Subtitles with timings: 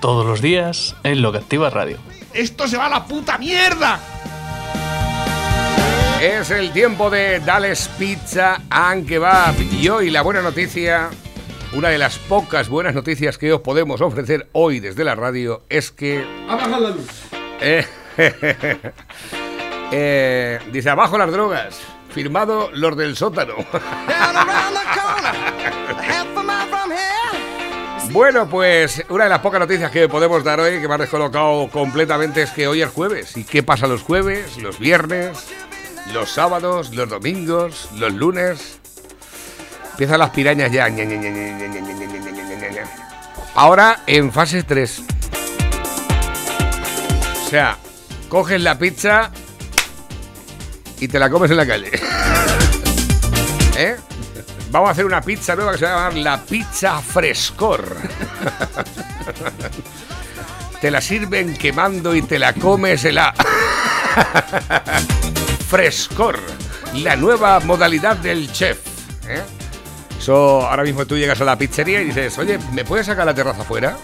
[0.00, 1.98] Todos los días en Lo que Activa Radio.
[2.32, 3.98] ¡Esto se va a la puta mierda!
[6.22, 9.54] Es el tiempo de Dales Pizza and Kebab.
[9.72, 11.10] Y hoy la buena noticia,
[11.72, 15.90] una de las pocas buenas noticias que os podemos ofrecer hoy desde la radio es
[15.90, 16.24] que...
[16.48, 17.08] Apaga la luz.
[17.60, 17.84] eh,
[19.92, 21.80] eh, dice, abajo las drogas.
[22.10, 23.54] Firmado los del sótano.
[28.18, 31.68] Bueno, pues una de las pocas noticias que podemos dar hoy, que me ha descolocado
[31.70, 33.36] completamente, es que hoy es jueves.
[33.36, 35.46] ¿Y qué pasa los jueves, los viernes,
[36.12, 38.80] los sábados, los domingos, los lunes?
[39.92, 40.88] Empiezan las pirañas ya.
[43.54, 45.02] Ahora en fase 3.
[47.46, 47.78] O sea,
[48.28, 49.30] coges la pizza
[50.98, 51.92] y te la comes en la calle.
[54.70, 57.96] Vamos a hacer una pizza nueva que se va a llamar la pizza frescor.
[60.80, 63.34] te la sirven quemando y te la comes en la
[65.68, 66.38] frescor,
[66.94, 68.78] la nueva modalidad del chef.
[69.26, 69.42] ¿eh?
[70.18, 73.34] Eso, ahora mismo tú llegas a la pizzería y dices, oye, ¿me puedes sacar la
[73.34, 73.96] terraza afuera?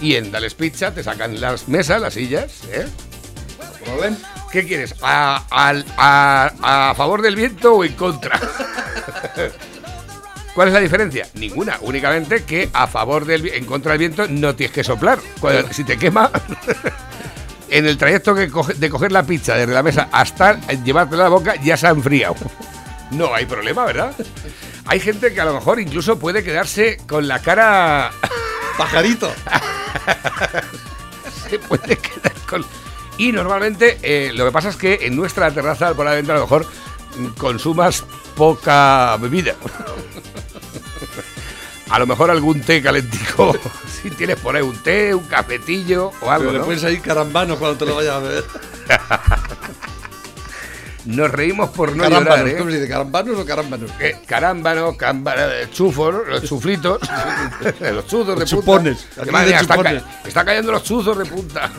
[0.00, 2.86] Y en Dales Pizza te sacan las mesas, las sillas, ¿eh?
[3.84, 4.16] ¿Problema?
[4.54, 4.94] ¿Qué quieres?
[5.02, 8.38] ¿A, a- a favor del viento o en contra?
[10.54, 11.26] ¿Cuál es la diferencia?
[11.34, 15.18] Ninguna, únicamente que a favor del en contra del viento no tienes que soplar.
[15.40, 16.30] Cuando- si te quema,
[17.68, 21.24] en el trayecto que coge- de coger la pizza desde la mesa hasta llevártela a
[21.24, 22.36] la boca ya se ha enfriado.
[23.10, 24.12] No hay problema, ¿verdad?
[24.86, 28.10] Hay gente que a lo mejor incluso puede quedarse con la cara
[28.78, 29.30] Pajarito.
[31.48, 32.64] se puede quedar con...
[33.18, 36.66] Y normalmente eh, lo que pasa es que en nuestra terraza probablemente a lo mejor
[37.16, 38.04] mm, consumas
[38.36, 39.54] poca bebida.
[41.90, 43.54] A lo mejor algún té calentico,
[44.02, 46.64] si tienes por ahí un té, un cafetillo o algo, Pero le ¿no?
[46.64, 48.44] puedes salir carambano cuando te lo vayas a beber.
[51.04, 52.56] Nos reímos por no carámbanos, llorar, ¿eh?
[52.58, 52.88] ¿cómo se dice?
[52.88, 53.90] ¿Carambanos o carámbanos?
[54.00, 56.98] Eh, carámbano, cámbara, chufos, los chuflitos,
[57.80, 58.56] los chuzos de Los punta.
[58.62, 60.02] chupones, está, chupones.
[60.02, 61.70] ca- está cayendo los chuzos de punta.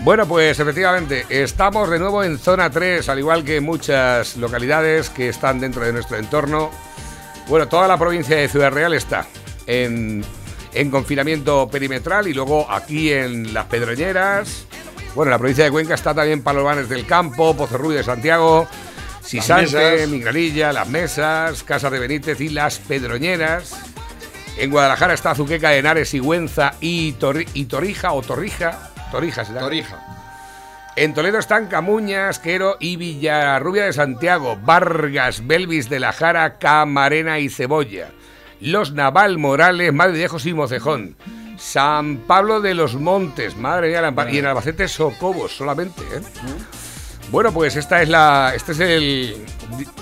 [0.00, 5.28] Bueno, pues efectivamente, estamos de nuevo en zona 3, al igual que muchas localidades que
[5.30, 6.70] están dentro de nuestro entorno.
[7.48, 9.26] Bueno, toda la provincia de Ciudad Real está
[9.66, 10.22] en,
[10.74, 14.66] en confinamiento perimetral y luego aquí en Las Pedroñeras.
[15.14, 18.66] Bueno, la provincia de Cuenca está también Palomares del Campo, Pozorrubio de Santiago,
[19.22, 20.06] Sisante.
[20.06, 23.74] Migranilla, Las Mesas, Casa de Benítez y Las Pedroñeras.
[24.58, 28.90] En Guadalajara está Azuqueca, Henares, Sigüenza y, Torri- y Torija o Torrija.
[29.10, 29.60] Torija será.
[29.60, 29.98] Torija.
[30.96, 37.38] En Toledo están Camuñas, Quero y Villarrubia de Santiago, Vargas, Belvis de la Jara, Camarena
[37.40, 38.10] y Cebolla.
[38.60, 41.16] Los Naval Morales, Madridejos y Mocejón.
[41.58, 46.00] San Pablo de los Montes, madre mía, la empa- y en Albacete Socobos solamente.
[46.02, 46.20] ¿eh?
[47.30, 48.52] Bueno, pues esta es la.
[48.54, 49.44] Este es el.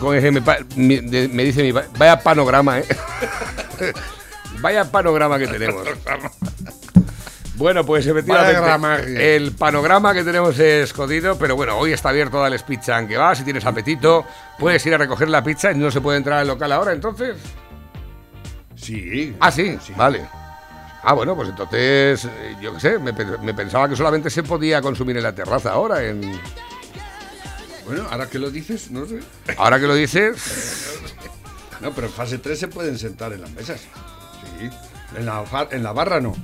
[0.01, 2.85] de- me dice mi Vaya panorama, ¿eh?
[4.61, 5.87] Vaya panorama que tenemos.
[7.63, 12.65] Bueno, pues efectivamente el panorama que tenemos es jodido, pero bueno, hoy está abierto Dales
[12.65, 14.27] Pizza aunque va, si tienes apetito,
[14.59, 17.37] puedes ir a recoger la pizza y no se puede entrar al local ahora, entonces.
[18.75, 19.37] Sí.
[19.39, 20.27] Ah, sí, vale.
[21.05, 24.43] Ah, bueno, pues entonces, eh, yo qué sé, me, pe- me pensaba que solamente se
[24.43, 26.21] podía consumir en la terraza ahora, en...
[27.87, 29.21] Bueno, ahora que lo dices, no sé.
[29.57, 30.99] Ahora que lo dices,
[31.81, 33.81] No, pero en fase 3 se pueden sentar en las mesas.
[34.59, 34.69] Sí.
[35.17, 36.35] En la, en la barra no.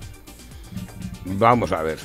[1.25, 1.99] Vamos a ver.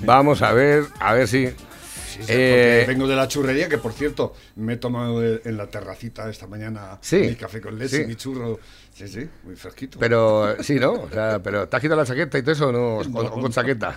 [0.00, 1.46] vamos a ver, a ver si...
[1.46, 5.68] Sí, sí, Eh, vengo de la churrería, que por cierto, me he tomado en la
[5.68, 7.16] terracita esta mañana Sí.
[7.16, 8.60] mi café con leche, mi churro.
[8.92, 9.98] Sí, sí, muy fresquito.
[9.98, 10.92] Pero sí, ¿no?
[10.92, 12.96] O sea, pero ¿te has quitado la chaqueta y todo eso o no?
[13.18, 13.96] O, o con chaqueta.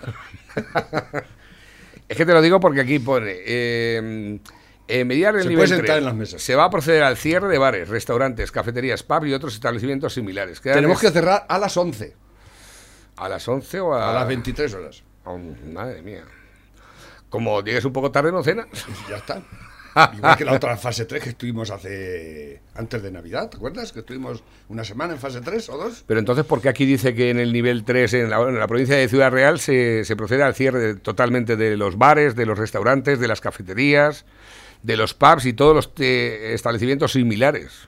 [2.08, 3.34] es que te lo digo porque aquí pone.
[3.46, 4.40] Eh,
[4.88, 6.42] en mediar el Se nivel puede sentar tres, en las mesas.
[6.42, 10.62] Se va a proceder al cierre de bares, restaurantes, cafeterías, pubs y otros establecimientos similares.
[10.62, 12.14] Quedan Tenemos que cerrar a las 11,
[13.18, 15.04] ¿A las 11 o a, a las 23 horas.
[15.24, 15.38] Oh,
[15.74, 16.24] madre mía.
[17.30, 18.68] Como llegues un poco tarde, no cenas.
[19.10, 19.42] Ya está.
[20.14, 23.94] Igual que la otra fase 3 que estuvimos hace antes de Navidad, ¿te acuerdas?
[23.94, 26.04] Que estuvimos una semana en fase 3 o dos.
[26.06, 28.68] Pero entonces, ¿por qué aquí dice que en el nivel 3, en la, en la
[28.68, 32.46] provincia de Ciudad Real, se, se procede al cierre de- totalmente de los bares, de
[32.46, 34.26] los restaurantes, de las cafeterías,
[34.84, 37.88] de los pubs y todos los eh, establecimientos similares?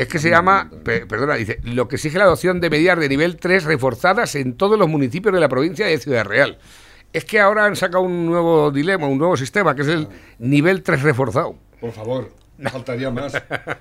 [0.00, 3.08] Es que se llama, pe- perdona, dice, lo que exige la adopción de medidas de
[3.08, 6.58] nivel 3 reforzadas en todos los municipios de la provincia de Ciudad Real.
[7.12, 10.08] Es que ahora han sacado un nuevo dilema, un nuevo sistema, que es el
[10.38, 11.56] nivel 3 reforzado.
[11.80, 12.30] Por favor,
[12.70, 13.32] faltaría más.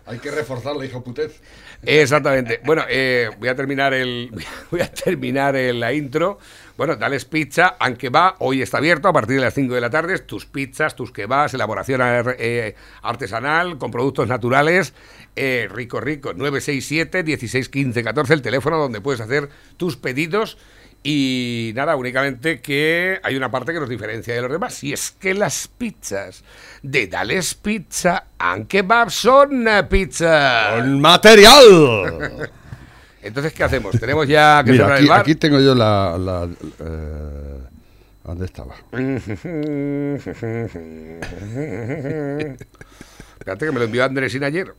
[0.06, 1.42] Hay que reforzar la hija putez.
[1.84, 2.60] Exactamente.
[2.66, 4.32] Bueno, eh, voy a terminar el
[4.72, 6.40] voy a terminar el- la intro.
[6.78, 9.90] Bueno, Dales Pizza, aunque va, hoy está abierto a partir de las 5 de la
[9.90, 10.18] tarde.
[10.20, 14.94] Tus pizzas, tus kebabs, elaboración ar- eh, artesanal con productos naturales.
[15.36, 16.34] Eh, rico, rico.
[16.34, 20.58] 967 16 15 14, el teléfono donde puedes hacer tus pedidos.
[21.02, 24.84] Y nada, únicamente que hay una parte que nos diferencia de los demás.
[24.84, 26.44] Y es que las pizzas
[26.84, 30.72] de Dales Pizza and Kebab son eh, pizza.
[30.76, 31.62] ¡Con material!
[33.22, 33.98] Entonces, ¿qué hacemos?
[34.00, 35.22] Tenemos ya que Mira, cerrar aquí, el bar.
[35.22, 36.18] aquí tengo yo la...
[36.18, 36.50] la
[36.80, 37.60] eh,
[38.24, 38.76] ¿Dónde estaba?
[43.40, 44.76] Espérate que me lo envió Andresín ayer.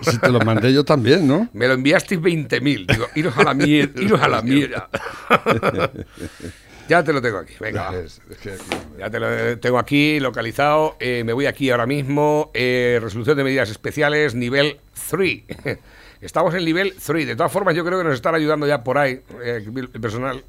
[0.00, 1.48] Si te lo mandé yo también, ¿no?
[1.52, 2.86] Me lo enviasteis 20.000.
[2.86, 4.88] Digo, iros a la mierda, iros a la mierda.
[6.88, 7.54] ya te lo tengo aquí.
[7.58, 7.92] Venga,
[8.96, 10.96] Ya te lo tengo aquí localizado.
[11.00, 12.52] Eh, me voy aquí ahora mismo.
[12.54, 14.78] Eh, resolución de medidas especiales, nivel
[15.10, 15.42] 3.
[16.20, 17.26] Estamos en nivel 3.
[17.26, 20.44] De todas formas, yo creo que nos están ayudando ya por ahí eh, el personal.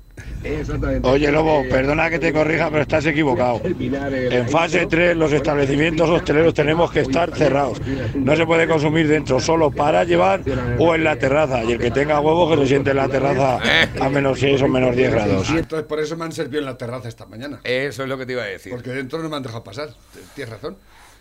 [1.03, 3.61] Oye, Lobo, perdona que te corrija, pero estás equivocado.
[3.67, 7.81] En fase 3 los establecimientos hosteleros tenemos que estar cerrados.
[8.15, 10.41] No se puede consumir dentro, solo para llevar
[10.77, 11.63] o en la terraza.
[11.63, 13.59] Y el que tenga huevos que se siente en la terraza
[13.99, 15.49] a menos 6 o menos 10 grados.
[15.49, 17.59] Entonces, por eso me han servido en la terraza esta mañana.
[17.63, 18.71] Eso es lo que te iba a decir.
[18.71, 19.89] Porque dentro no me han dejado pasar.
[20.35, 20.77] Tienes razón.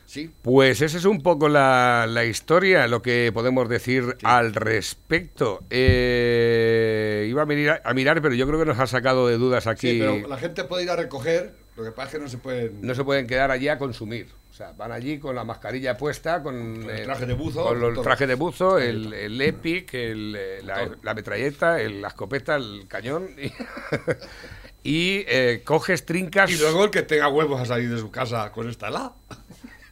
[0.06, 0.31] Sí.
[0.43, 5.62] Pues esa es un poco la, la historia, lo que podemos decir al respecto.
[5.70, 9.67] Eh, iba a mirar, a mirar, pero yo creo que nos ha sacado de dudas
[9.67, 9.91] aquí.
[9.91, 11.55] Sí, pero la gente puede ir a recoger.
[11.76, 12.81] Lo que pasa es que no se pueden.
[12.82, 14.29] No se pueden quedar allí a consumir.
[14.50, 17.82] O sea, van allí con la mascarilla puesta, con, el eh, traje de buzo, con
[17.85, 22.56] el traje de buzo, el, el EPIC, el, eh, la, la metralleta, el- la escopeta,
[22.56, 23.29] el cañón.
[23.37, 23.53] Y,
[24.82, 26.50] y, eh, coges, trincas.
[26.50, 29.12] Y luego el que tenga huevos a salir de su casa con esta la.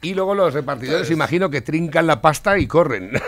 [0.05, 3.09] Y luego los repartidores, imagino que trincan la pasta y corren.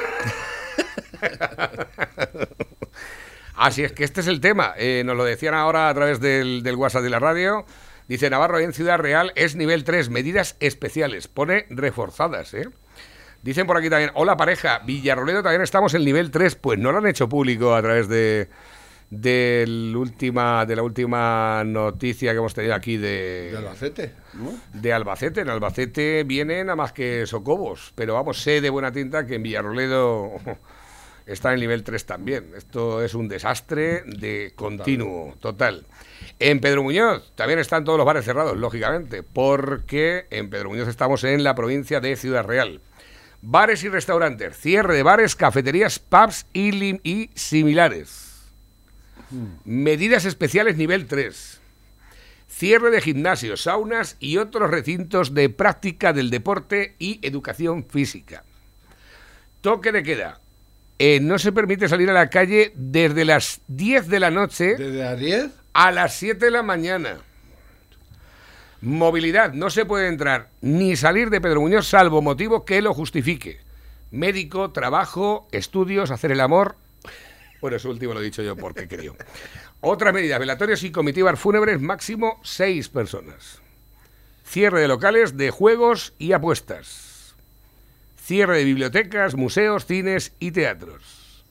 [3.56, 4.76] Así es que este es el tema.
[4.78, 7.66] Eh, nos lo decían ahora a través del, del WhatsApp de la radio.
[8.08, 11.28] Dice Navarro en Ciudad Real es nivel 3, medidas especiales.
[11.28, 12.70] Pone reforzadas, ¿eh?
[13.42, 16.58] Dicen por aquí también, hola pareja, Villarroledo también estamos en nivel 3.
[16.58, 18.50] Pues no lo han hecho público a través de,
[19.10, 24.60] del última, de la última noticia que hemos tenido aquí de, De Albacete, ¿no?
[24.74, 25.42] de Albacete.
[25.42, 29.44] En Albacete vienen a más que Socobos, pero vamos, sé de buena tinta que en
[29.44, 30.34] Villarroledo
[31.26, 32.52] está en nivel 3 también.
[32.56, 35.86] Esto es un desastre de continuo, total.
[36.40, 41.24] En Pedro Muñoz también están todos los bares cerrados, lógicamente, porque en Pedro Muñoz estamos
[41.24, 42.82] en la provincia de Ciudad Real.
[43.42, 48.27] Bares y restaurantes, cierre de bares, cafeterías, pubs y, y similares.
[49.66, 51.62] Medidas especiales nivel 3.
[52.48, 58.44] Cierre de gimnasios, saunas y otros recintos de práctica del deporte y educación física.
[59.62, 60.40] Toque de queda.
[61.00, 65.04] Eh, no se permite salir a la calle desde las 10 de la noche Desde
[65.04, 67.18] las 10 a las 7 de la mañana.
[68.82, 69.54] Movilidad.
[69.54, 73.60] No se puede entrar ni salir de Pedro Muñoz salvo motivo que lo justifique.
[74.10, 76.78] Médico, trabajo, estudios, hacer el amor.
[77.62, 79.16] Bueno, eso último lo he dicho yo porque creo.
[79.82, 83.60] Otra medida, velatorios y comitivas fúnebres, máximo seis personas.
[84.46, 87.36] Cierre de locales de juegos y apuestas.
[88.22, 91.44] Cierre de bibliotecas, museos, cines y teatros.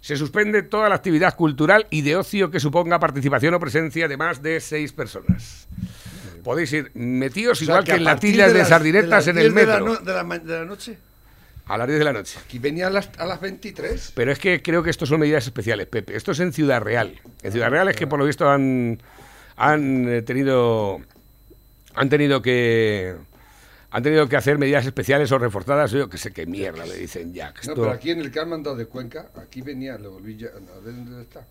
[0.00, 4.16] Se suspende toda la actividad cultural y de ocio que suponga participación o presencia de
[4.18, 5.66] más de seis personas.
[6.42, 9.52] Podéis ir metidos O sea, igual que, en latillas de, las- sardinetas las en el
[9.52, 9.86] 10 de la metro.
[9.94, 10.98] no- De la, de la noche.
[11.66, 12.38] A las 10 de la noche.
[12.44, 14.12] Aquí venía a las, a las 23.
[14.14, 16.14] Pero es que creo que estos son medidas especiales, Pepe.
[16.16, 17.18] Esto es en Ciudad Real.
[17.42, 19.00] En Ciudad Real es que por lo visto han,
[19.56, 21.00] han eh, tenido
[21.94, 23.14] han tenido que
[23.90, 25.90] han tenido que hacer medidas especiales o reforzadas.
[25.92, 27.54] Yo que sé qué mierda le dicen ya.
[27.54, 30.10] que No, esto- pero aquí en el que han mandado de Cuenca, aquí venía, lo
[30.12, 31.46] volví ya, a ver dónde está.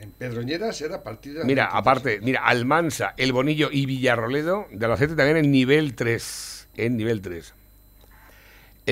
[0.00, 1.80] En Pedroñeras era a partir de las Mira, 23.
[1.80, 6.68] aparte, mira, Almansa, El Bonillo y Villarroledo de Albacete también en nivel 3.
[6.76, 7.54] En nivel 3.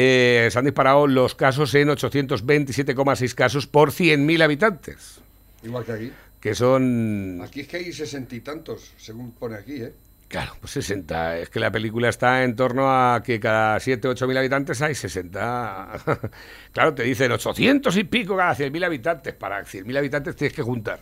[0.01, 5.19] Eh, se han disparado los casos en 827,6 casos por 100.000 habitantes.
[5.65, 6.13] Igual que aquí.
[6.41, 9.93] Que son Aquí es que hay sesenta y tantos, según pone aquí, ¿eh?
[10.29, 11.39] Claro, pues 60.
[11.39, 14.95] Es que la película está en torno a que cada 7, 8 mil habitantes hay
[14.95, 15.91] 60.
[16.73, 19.33] claro, te dicen 800 y pico cada 100 mil habitantes.
[19.33, 21.01] Para 100 mil habitantes tienes que juntar.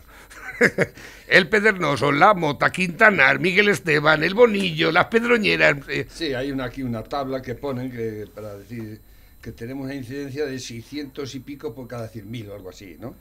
[1.27, 5.77] el Pedernoso, la Mota, Quintanar, Miguel Esteban, el Bonillo, las Pedroñeras.
[5.89, 9.01] eh, Sí, hay una, aquí una tabla que ponen que, para decir
[9.41, 13.13] que tenemos una incidencia de 600 y pico por cada 100.000 o algo así, ¿no?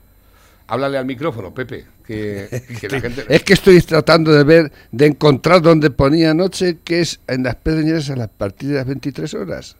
[0.68, 3.24] Háblale al micrófono, Pepe, que, que la gente...
[3.28, 7.54] Es que estoy tratando de ver, de encontrar donde ponía anoche, que es en las
[7.56, 9.76] Pedroñeras a las partir de las 23 horas.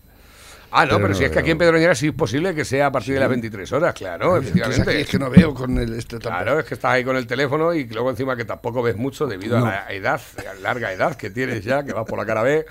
[0.71, 2.65] Ah, no, Pero pero, no si es que aquí en Pedroñeras sí es posible que
[2.65, 4.91] sea a partir de las 23 horas, claro, efectivamente.
[4.91, 6.45] aquí es que no veo con el este tampoco.
[6.45, 9.27] Claro, es que estás ahí con el teléfono y luego encima que tampoco ves mucho
[9.27, 12.27] debido a la edad, a la larga edad que tienes ya, que vas por la
[12.27, 12.67] cara B.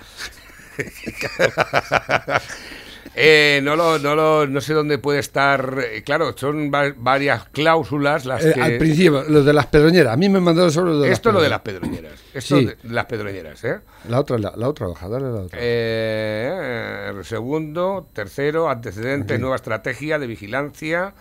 [3.13, 5.77] Eh, no, lo, no, lo, no sé dónde puede estar.
[5.91, 8.61] eh, claro, son va- varias cláusulas las Eh, que.
[8.61, 10.13] Al principio, lo de las pedroñeras.
[10.13, 10.39] A mí me
[10.71, 12.13] solo lo de Esto es lo de las pedroñeras.
[12.33, 12.65] Esto Sí.
[12.65, 13.79] de las pedroñeras, ¿eh?
[14.09, 15.57] La otra, la, la otra hoja, dale la otra.
[15.61, 21.13] Eh, segundo, tercero, antecedentes, nueva estrategia de vigilancia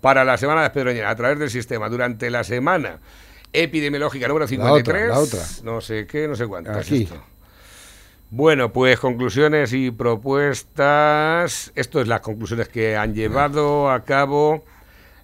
[0.00, 1.88] para la semana de las pedroñeras a través del sistema.
[1.88, 2.98] Durante la semana
[3.52, 5.08] epidemiológica número 53.
[5.08, 5.40] la otra.
[5.64, 6.78] No sé qué, no sé cuántas.
[6.78, 7.02] Aquí.
[7.02, 7.22] esto.
[8.32, 11.72] Bueno, pues conclusiones y propuestas.
[11.74, 14.64] Esto es las conclusiones que han llevado a cabo.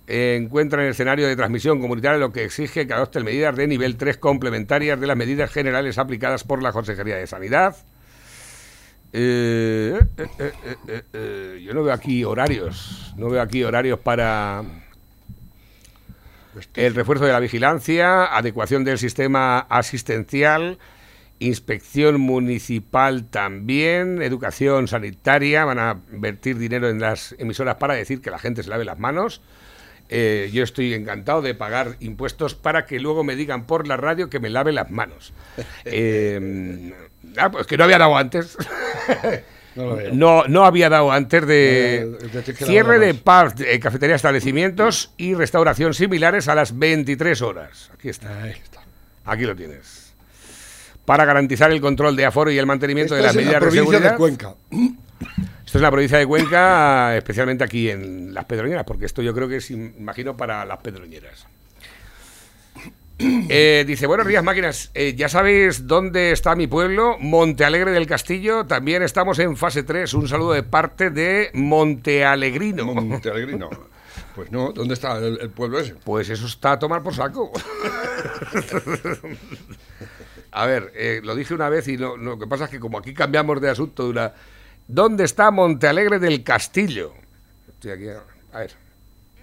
[0.09, 4.17] Encuentran el escenario de transmisión comunitaria lo que exige que adopten medidas de nivel 3
[4.19, 7.77] complementarias de las medidas generales aplicadas por la Consejería de Sanidad.
[9.13, 13.15] Eh, eh, eh, yo no veo aquí horarios.
[13.17, 14.65] No veo aquí horarios para
[16.75, 20.79] el refuerzo de la vigilancia, adecuación del sistema asistencial,
[21.39, 28.31] inspección municipal también, educación sanitaria, van a vertir dinero en las emisoras para decir que
[28.31, 29.43] la gente se lave las manos.
[30.09, 34.31] Eh, yo estoy encantado de pagar impuestos para que luego me digan por la radio
[34.31, 35.33] que me lave las manos.
[35.85, 36.93] Eh,
[37.39, 38.57] ah, pues que no había dado antes.
[39.75, 39.97] No.
[40.13, 45.13] No, no había dado antes Eh, de de- de- cierre de pubs, eh, cafetería, establecimientos
[45.19, 47.91] y restauración similares a las 23 horas.
[47.93, 48.81] Aquí está, Ahí está.
[49.27, 50.06] aquí lo tienes.
[51.07, 54.11] Para garantizar el control de aforo y el mantenimiento de las medidas la de seguridad.
[54.13, 54.55] de Cuenca.
[55.65, 59.49] Esto es la provincia de Cuenca, especialmente aquí en las Pedroñeras, porque esto yo creo
[59.49, 61.47] que es, imagino, para las Pedroñeras.
[63.19, 68.67] Eh, dice, buenos días máquinas, Eh, ya sabéis dónde está mi pueblo, Montealegre del Castillo,
[68.67, 72.85] también estamos en fase 3, un saludo de parte de Montealegrino.
[72.85, 73.71] Montealegrino.
[74.35, 75.95] Pues no, ¿dónde está el, el pueblo ese?
[75.95, 77.51] Pues eso está a tomar por saco.
[80.63, 82.81] a ver, eh, lo dije una vez y no, no, lo que pasa es que
[82.81, 84.33] como aquí cambiamos de asunto de una...
[84.89, 87.13] ¿Dónde está Montealegre del Castillo?
[87.69, 88.73] Estoy aquí, a ver.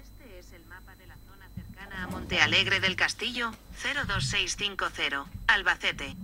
[0.01, 3.51] Este es el mapa de la zona cercana a Monte Alegre del Castillo,
[4.07, 6.15] 02650, Albacete.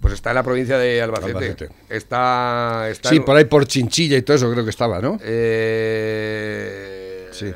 [0.00, 1.30] Pues está en la provincia de Albacete.
[1.32, 1.68] Albacete.
[1.88, 5.18] Está, está Sí, en- por ahí por Chinchilla y todo eso creo que estaba, ¿no?
[5.22, 7.52] Eh, Sí.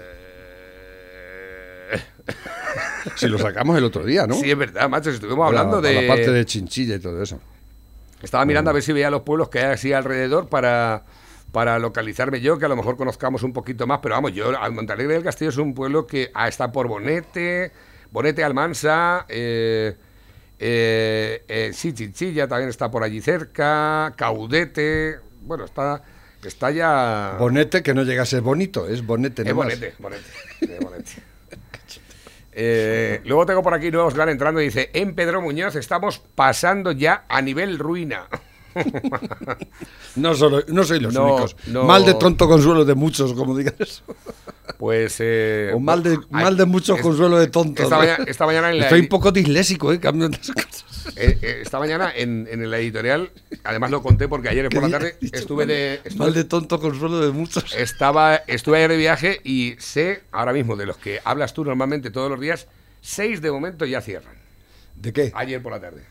[3.17, 4.35] Si lo sacamos el otro día, ¿no?
[4.35, 5.11] Sí, es verdad, macho.
[5.11, 6.03] si Estuvimos la- hablando de.
[6.03, 7.41] la parte de Chinchilla y todo eso.
[8.23, 11.05] Estaba mirando a ver si veía los pueblos que hay así alrededor para,
[11.51, 14.73] para localizarme yo, que a lo mejor conozcamos un poquito más, pero vamos, yo, al
[14.73, 17.73] Montalegre del Castillo es un pueblo que ah, está por Bonete,
[18.13, 19.97] Bonete Almansa, eh,
[20.61, 26.05] eh, eh, sí, Chinchilla también está por allí cerca, Caudete, bueno, está,
[26.45, 27.35] está ya...
[27.41, 29.67] Bonete que no llega a ser bonito, es bonete Es nomás.
[29.67, 30.23] bonete, bonete,
[30.61, 31.11] es bonete.
[32.53, 36.93] Eh, luego tengo por aquí nuevos van entrando y dice, en Pedro Muñoz estamos pasando
[36.93, 38.29] ya a nivel ruina.
[40.17, 41.57] No, solo, no soy los No, únicos.
[41.67, 41.85] no.
[41.85, 44.03] Mal de tonto consuelo de muchos, como digan eso.
[44.79, 45.17] Pues...
[45.21, 47.85] eh, O mal de, ay, mal de muchos es- consuelo de tontos.
[47.85, 50.01] Esta, mañana, esta mañana en la, Estoy un poco disléxico, ¿eh?
[50.01, 50.85] Cambio las cosas.
[51.17, 53.31] eh, eh, esta mañana en, en la editorial,
[53.65, 56.01] además lo conté porque ayer por la ¿Qué tarde estuve de...
[56.05, 57.75] estuve- Mal de tonto consuelo de muchos.
[57.75, 62.11] Estaba, estuve ayer de viaje y sé ahora mismo de los que hablas tú normalmente
[62.11, 62.67] todos los días,
[63.01, 64.35] seis de momento ya cierran.
[64.97, 65.33] ¿De qué?
[65.35, 66.03] Ayer por la tarde.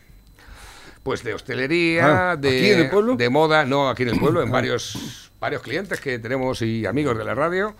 [1.02, 3.16] Pues de hostelería, Ah, de, ¿aquí en el pueblo?
[3.16, 7.18] de moda, no, aquí en el pueblo, en varios, varios clientes que tenemos y amigos
[7.18, 7.74] de la radio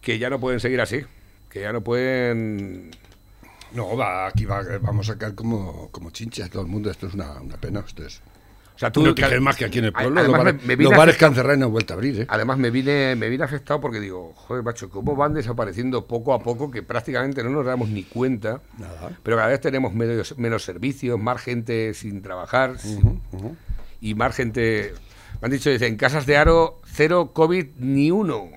[0.00, 1.04] que ya no pueden seguir así,
[1.48, 2.90] que ya no pueden...
[3.72, 6.90] No, va, aquí va, vamos a sacar como, como chinchas todo el mundo.
[6.90, 7.80] Esto es una, una pena.
[7.80, 8.20] Ustedes.
[8.74, 10.22] O sea, Tú no más que aquí en el pueblo.
[10.22, 12.26] Los bares, me- los bares que han cerrado y no han vuelto a abrir, ¿eh?
[12.28, 16.42] Además me vine, me vine afectado porque digo, joder, macho, cómo van desapareciendo poco a
[16.42, 18.60] poco que prácticamente no nos damos ni cuenta.
[18.78, 19.10] Nada.
[19.22, 22.74] Pero cada vez tenemos menos, menos servicios, más gente sin trabajar
[24.00, 24.94] y más gente...
[25.40, 28.48] Me han dicho, dice, en casas de Aro, cero COVID ni uno.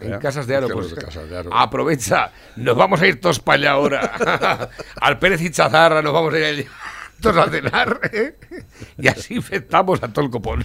[0.00, 1.50] En casas de Aro, pues, Casas de Aro.
[1.54, 4.70] aprovecha, nos vamos a ir todos para allá ahora.
[5.00, 6.66] Al Pérez y Chazarra nos vamos a ir allí.
[7.30, 8.36] A cenar ¿eh?
[8.98, 10.64] y así infectamos a todo el copón.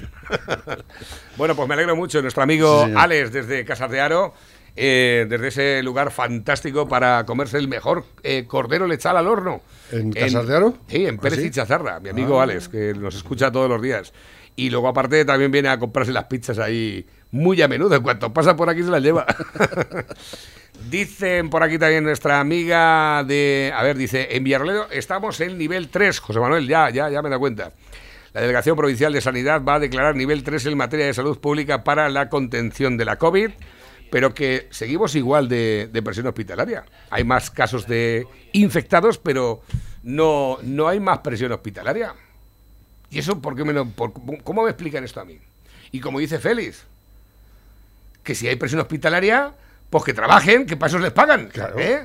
[1.37, 2.21] bueno, pues me alegro mucho.
[2.21, 2.93] Nuestro amigo Sí.
[2.95, 4.33] Alex desde Casas de Aro,
[4.75, 9.61] eh, desde ese lugar fantástico para comerse el mejor eh, cordero lechal al horno.
[9.91, 10.77] ¿En Casas de Aro?
[10.87, 11.47] Sí, en ¿Ah, Pérez sí?
[11.47, 12.43] y Chazarra, mi amigo Ah.
[12.43, 14.13] Alex, que nos escucha todos los días.
[14.55, 17.95] Y luego aparte también viene a comprarse las pizzas ahí muy a menudo.
[17.95, 19.25] En cuanto pasa por aquí se las lleva.
[20.89, 23.71] Dicen por aquí también nuestra amiga de...
[23.75, 26.19] A ver, dice, en Villarroledo estamos en nivel 3.
[26.19, 27.73] José Manuel, ya, ya, ya me da cuenta.
[28.33, 31.83] La Delegación Provincial de Sanidad va a declarar nivel 3 en materia de salud pública
[31.83, 33.49] para la contención de la COVID,
[34.11, 36.85] pero que seguimos igual de, presión hospitalaria.
[37.09, 39.61] Hay más casos de infectados, pero
[40.03, 42.13] no, no hay más presión hospitalaria.
[43.09, 43.91] ¿Y eso por qué me lo-
[44.43, 45.39] ¿Cómo me explican esto a mí?
[45.91, 46.85] Y como dice Félix,
[48.23, 49.53] que si hay presión hospitalaria,
[49.89, 51.47] pues que trabajen, que para eso les pagan.
[51.47, 51.75] Claro.
[51.79, 52.03] ¿eh?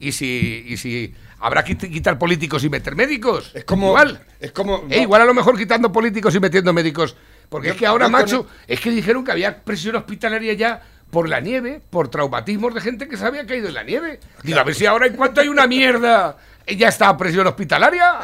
[0.00, 3.52] Y si, y si habrá que quit- quitar políticos y meter médicos.
[3.54, 3.88] Es como.
[3.88, 4.20] Igual.
[4.40, 4.84] Es como.
[4.90, 7.16] Eh, igual a lo mejor quitando políticos y metiendo médicos.
[7.48, 11.28] Porque Yo- es que ahora, macho, es que dijeron que había presión hospitalaria ya por
[11.28, 14.20] la nieve, por traumatismos de gente que se había caído en la nieve.
[14.42, 18.20] Digo, a ver si ahora en cuanto hay una mierda, eh, ya está presión hospitalaria.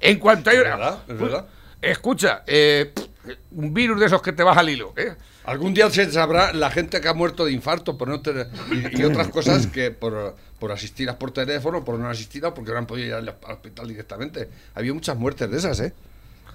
[0.00, 0.76] En cuanto hay Es una...
[0.76, 1.46] verdad, es verdad.
[1.80, 2.92] Escucha, eh,
[3.52, 5.14] un virus de esos que te vas al hilo, ¿eh?
[5.48, 9.00] Algún día se sabrá la gente que ha muerto de infarto por no tener, y,
[9.00, 12.86] y otras cosas que por, por asistir por teléfono, por no asistir porque no han
[12.86, 14.48] podido ir al, al hospital directamente.
[14.74, 15.92] Había muchas muertes de esas, ¿eh?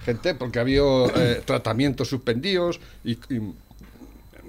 [0.05, 0.81] Gente, porque había
[1.15, 3.13] eh, tratamientos suspendidos y...
[3.33, 3.53] y-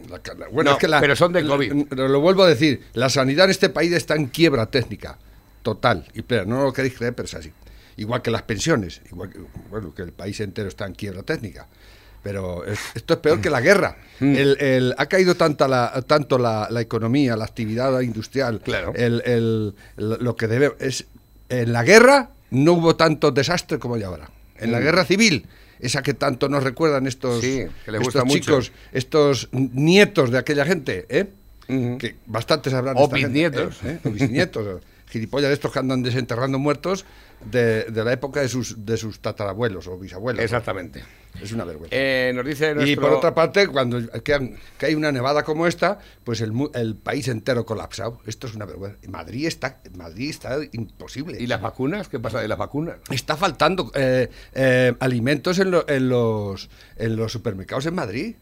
[0.09, 1.93] la- la- bueno, No, es que la- pero son de COVID.
[1.93, 5.17] Lo, lo vuelvo a decir, la sanidad en este país está en quiebra técnica,
[5.63, 6.45] total y plena.
[6.45, 7.51] No lo queréis creer, pero es así.
[7.97, 9.39] Igual que las pensiones, igual que,
[9.71, 11.69] bueno, que el país entero está en quiebra técnica.
[12.25, 13.97] Pero es- esto es peor que la guerra.
[14.19, 14.35] Mm.
[14.35, 18.93] El- el- ha caído tanta la, tanto la, la economía, la actividad industrial, Claro.
[18.97, 21.05] el- lo que debe es
[21.51, 24.31] en la guerra no hubo tanto desastre como hay ahora.
[24.59, 24.83] En la Mm.
[24.83, 25.47] guerra civil,
[25.81, 28.39] esa que tanto nos recuerdan estos, Sí, que les estos gusta mucho.
[28.41, 31.27] chicos, estos nietos de aquella gente, ¿eh?
[31.67, 32.95] Que bastantes habrán.
[32.99, 33.83] O bisnietos.
[33.85, 33.99] ¿eh?
[34.03, 34.09] ¿Eh?
[34.09, 34.83] O bisnietos.
[35.11, 37.05] gilipollas de estos que andan desenterrando muertos
[37.51, 40.43] de, de la época de sus, de sus tatarabuelos o bisabuelos.
[40.43, 41.05] Exactamente.
[41.43, 41.97] Es una vergüenza.
[41.97, 46.41] Eh, nos dice Y por otra parte, cuando que, hay una nevada como esta, pues
[46.41, 48.21] el, el país entero colapsado.
[48.27, 48.99] Esto es una vergüenza.
[49.09, 51.37] Madrid está, Madrid está imposible.
[51.41, 52.09] ¿Y las vacunas?
[52.09, 52.99] ¿Qué pasa de las vacunas?
[53.11, 58.37] Está faltando eh, eh, alimentos en, lo- en los, en los supermercados en Madrid.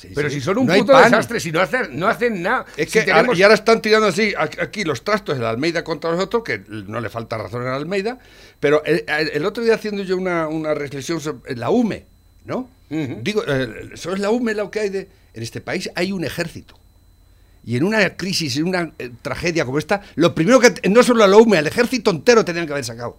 [0.00, 0.36] Sí, Pero sí.
[0.36, 2.64] si son un No puto desastre, si no hacen, no hacen nada.
[2.74, 5.84] Es Si que tenemos- y ahora están tirando así aquí los trastos de la Almeida
[5.84, 8.18] contra nosotros, que no le falta razón a la Almeida,
[8.60, 12.06] pero el, otro día haciendo yo una, una reflexión sobre la UME,
[12.46, 12.70] ¿no?
[12.88, 13.18] Ujú.
[13.20, 15.08] Digo, eh, ¿eso es la UME lo que hay de...?
[15.34, 16.78] En este país hay un ejército.
[17.62, 20.88] Y en una crisis, en una eh, tragedia como esta, lo primero que...
[20.88, 23.18] No solo a la UME, al ejército entero tenían que haber sacado.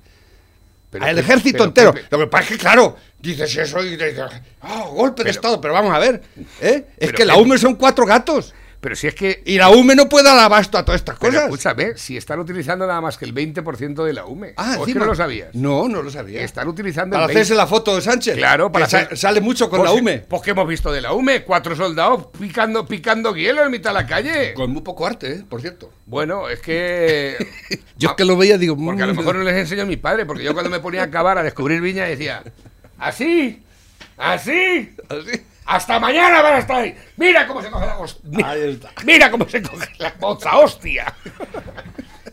[0.91, 1.93] Pero, al ejército pero, entero.
[2.12, 4.19] Lo que pasa es que, claro, dices eso y dices,
[4.62, 6.21] "Ah, golpe de Estado, pero vamos a ver,
[6.60, 6.86] ¿eh?
[6.97, 8.54] Es Pero, que la UME son cuatro gatos.
[8.82, 9.44] Pero si es que...
[9.46, 11.44] Y la UME no puede dar abasto a todas estas Pero cosas.
[11.46, 14.56] escúchame, si están utilizando nada más que el 20% de la UME.
[14.58, 15.00] Ah, ¿O es que encima.
[15.06, 15.50] no lo sabías?
[15.54, 16.41] No, no lo sabía.
[16.41, 17.56] Están utilizando Para el hacerse 20.
[17.63, 18.36] la foto de Sánchez.
[18.36, 20.17] Claro, para que hacer- sale mucho con Pues la UME.
[20.28, 23.94] Pues que hemos visto de la UME, cuatro soldados picando, picando hielo en mitad de
[24.02, 24.54] la calle.
[24.56, 25.44] Con muy poco arte, ¿eh?
[25.48, 25.94] por cierto.
[26.08, 27.38] Bueno, es que...
[27.98, 28.76] Yo es que lo veía, digo...
[28.76, 31.02] Porque a lo mm, mejor no les enseñó mi padre, porque yo cuando me ponía
[31.02, 32.44] a acabar a descubrir viña decía,
[32.98, 33.62] así,
[34.17, 35.41] así, así.
[35.65, 36.95] Hasta mañana van a estar ahí.
[37.17, 38.50] Mira cómo se coge la hostia.
[38.50, 38.91] Ahí está.
[39.06, 41.13] Mira cómo se coge la moza, hostia.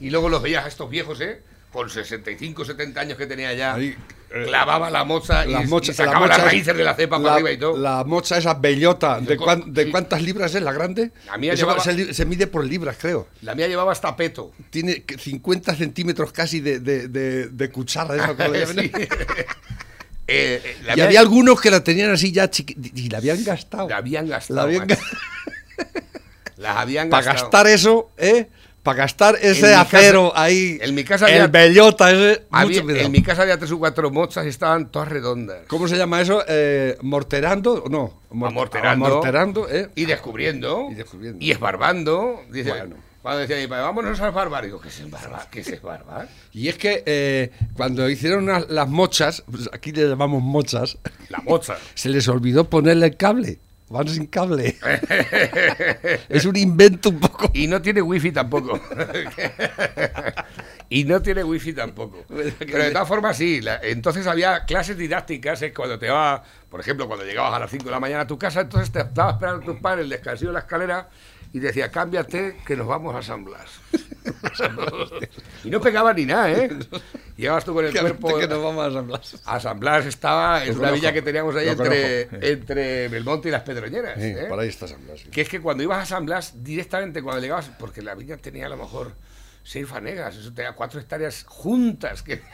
[0.01, 1.43] y luego los veías a estos viejos, ¿eh?
[1.73, 3.75] Con 65, 70 años que tenía ya.
[3.75, 3.95] Ahí,
[4.31, 6.95] eh, clavaba la moza y, Las y sacaba la las mocha es- raíces de la
[6.95, 7.77] cepa la, para arriba y todo.
[7.77, 11.11] La mocha esa bellota, ¿de, cuán- de cuántas libras es la grande?
[11.27, 13.29] La mía Eso llevaba- se, se mide por libras, creo.
[13.43, 14.53] La mía llevaba hasta peto.
[14.71, 18.17] Tiene que 50 centímetros casi de, de, de, cuchara.
[18.17, 18.77] Esa, le llaman.
[18.85, 18.93] Sí.
[20.29, 22.51] Eh, eh, la y mía- había algunos que la tenían así ya
[22.95, 23.89] y la habían gastado.
[23.89, 24.57] La habían gastado.
[24.57, 24.99] La habían ga-
[26.57, 27.45] Las habían Para gastado.
[27.51, 28.49] gastar eso, ¿eh?
[28.83, 30.79] Para gastar ese acero casa- ahí.
[30.81, 32.47] en mi casa El había- bellota ese.
[32.51, 35.59] Había- en mi casa había tres o cuatro mochas y estaban todas redondas.
[35.69, 36.43] ¿Cómo se llama eso?
[36.49, 37.85] Eh, ¿Morterando?
[37.91, 38.21] No.
[38.31, 39.07] mor- Amorterando.
[39.07, 39.91] Amorterando, ¿eh?
[39.95, 40.89] Y descubriendo.
[40.91, 41.39] Y descubriendo.
[41.45, 42.43] Y esbarbando.
[42.51, 42.97] Dice, Bueno.
[43.29, 44.65] Cuando decía mi padre, vámonos a esbarbar.
[44.65, 45.51] Digo, ¿qué es esbarbar?
[45.51, 46.29] ¿Qué es esbarbar?
[46.55, 50.97] Y es que eh, cuando hicieron las, las mochas, pues aquí le llamamos mochas,
[51.29, 51.77] La mocha.
[51.95, 53.59] se les olvidó ponerle el cable.
[53.91, 54.79] Van sin cable.
[56.31, 57.51] es un invento un poco.
[57.53, 58.81] Y no tiene wifi tampoco.
[60.89, 62.25] y no tiene wifi tampoco.
[62.29, 63.61] Pero de todas formas, sí.
[63.61, 67.71] la- entonces había clases didácticas, es cuando te va, por ejemplo, cuando llegabas a las
[67.71, 70.49] 5 de la mañana a tu casa, entonces te estaba esperando tu padre el descansillo
[70.49, 71.11] de la escalera
[71.53, 73.81] y decía, cámbiate que nos vamos a San Blas.
[75.65, 76.71] y no pegaba ni nada, ¿eh?
[77.37, 78.39] Llegabas tú con el cuerpo...
[78.39, 79.43] que nos vamos a San Blas.
[79.45, 82.47] A San Blas estaba, es Lo una villa que teníamos ahí entre, conozco.
[82.47, 84.21] entre Belmonte y las Pedroñeras.
[84.21, 84.47] Sí, ¿eh?
[84.49, 85.21] por ahí está San Blas.
[85.21, 85.31] sí.
[85.31, 88.67] Que es que cuando ibas a San Blas, directamente cuando llegabas, porque la villa tenía
[88.67, 89.15] a lo mejor
[89.63, 92.43] seis fanegas, eso tenía cuatro hectáreas juntas, que...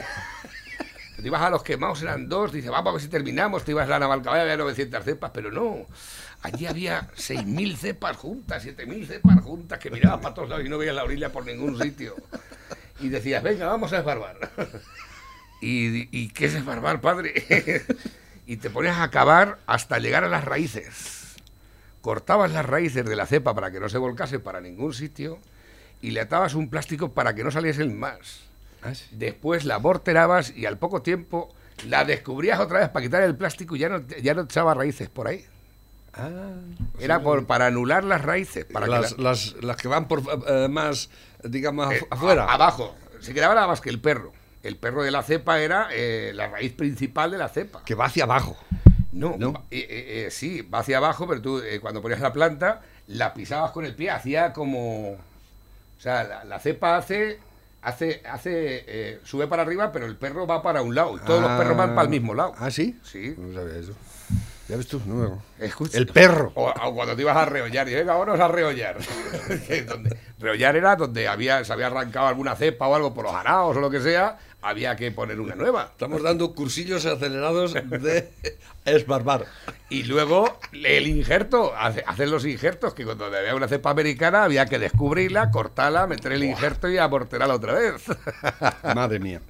[1.15, 3.87] Te ibas a los quemados, eran dos, dices, vamos a ver si terminamos, te ibas
[3.87, 5.87] a la Navalcaballa, había 900 cepas, pero no.
[6.45, 10.77] Allí había 6.000 cepas juntas, 7.000 cepas juntas, que mirabas para todos lados y no
[10.77, 12.15] veías la orilla por ningún sitio.
[12.99, 14.37] Y decías, venga, vamos a esbarbar.
[15.61, 17.33] ¿Y, y qué es esbarbar, padre?
[18.45, 21.25] y te ponías a cavar hasta llegar a las raíces
[22.05, 25.39] cortabas las raíces de la cepa para que no se volcase para ningún sitio
[26.03, 28.41] y le atabas un plástico para que no saliesen más.
[28.83, 29.05] Ah, sí.
[29.09, 31.51] Después la aborterabas y al poco tiempo
[31.87, 35.09] la descubrías otra vez para quitar el plástico y ya no, ya no echaba raíces
[35.09, 35.45] por ahí.
[36.17, 36.29] Ah,
[36.99, 38.65] Era por, para anular las raíces.
[38.65, 41.09] Para las, que la- las, las que van por eh, más,
[41.43, 42.45] digamos, eh, afu- afuera.
[42.45, 42.95] a- abajo.
[43.19, 44.31] Se quedaba nada más que el perro.
[44.63, 47.83] El perro de la cepa era eh, la raíz principal de la cepa.
[47.83, 48.57] Que va hacia abajo.
[49.11, 49.65] No, ¿No?
[49.71, 53.33] eh, eh, eh, sí, va hacia abajo, pero tú eh, cuando ponías la planta, la
[53.33, 55.11] pisabas con el pie, hacía como...
[55.13, 57.39] O sea, la, la cepa hace...
[57.81, 61.15] Hace, hace eh, sube para arriba, pero el perro va para un lado.
[61.15, 62.53] Y todos los perros van para el mismo lado.
[62.57, 62.97] ¿Ah, sí?
[63.03, 63.35] Sí.
[63.37, 63.93] No sabía eso.
[64.67, 65.15] Ya ves tú, no
[65.59, 65.97] me- Escucha.
[65.97, 66.51] El perro.
[66.55, 68.97] O, o cuando te ibas a reollar, y venga, vámonos a reollar.
[69.87, 73.77] Donde- reollar era donde había, se había arrancado alguna cepa o algo por los araos
[73.77, 75.89] o lo que sea, había que poner una nueva.
[75.91, 78.31] Estamos dando cursillos acelerados de
[78.85, 79.45] esbarbar.
[79.89, 84.65] Y luego el injerto, hace- hacer los injertos, que cuando había una cepa americana había
[84.65, 88.03] que descubrirla, cortarla, meter el injerto y aborterarla otra vez.
[88.95, 89.41] Madre mía.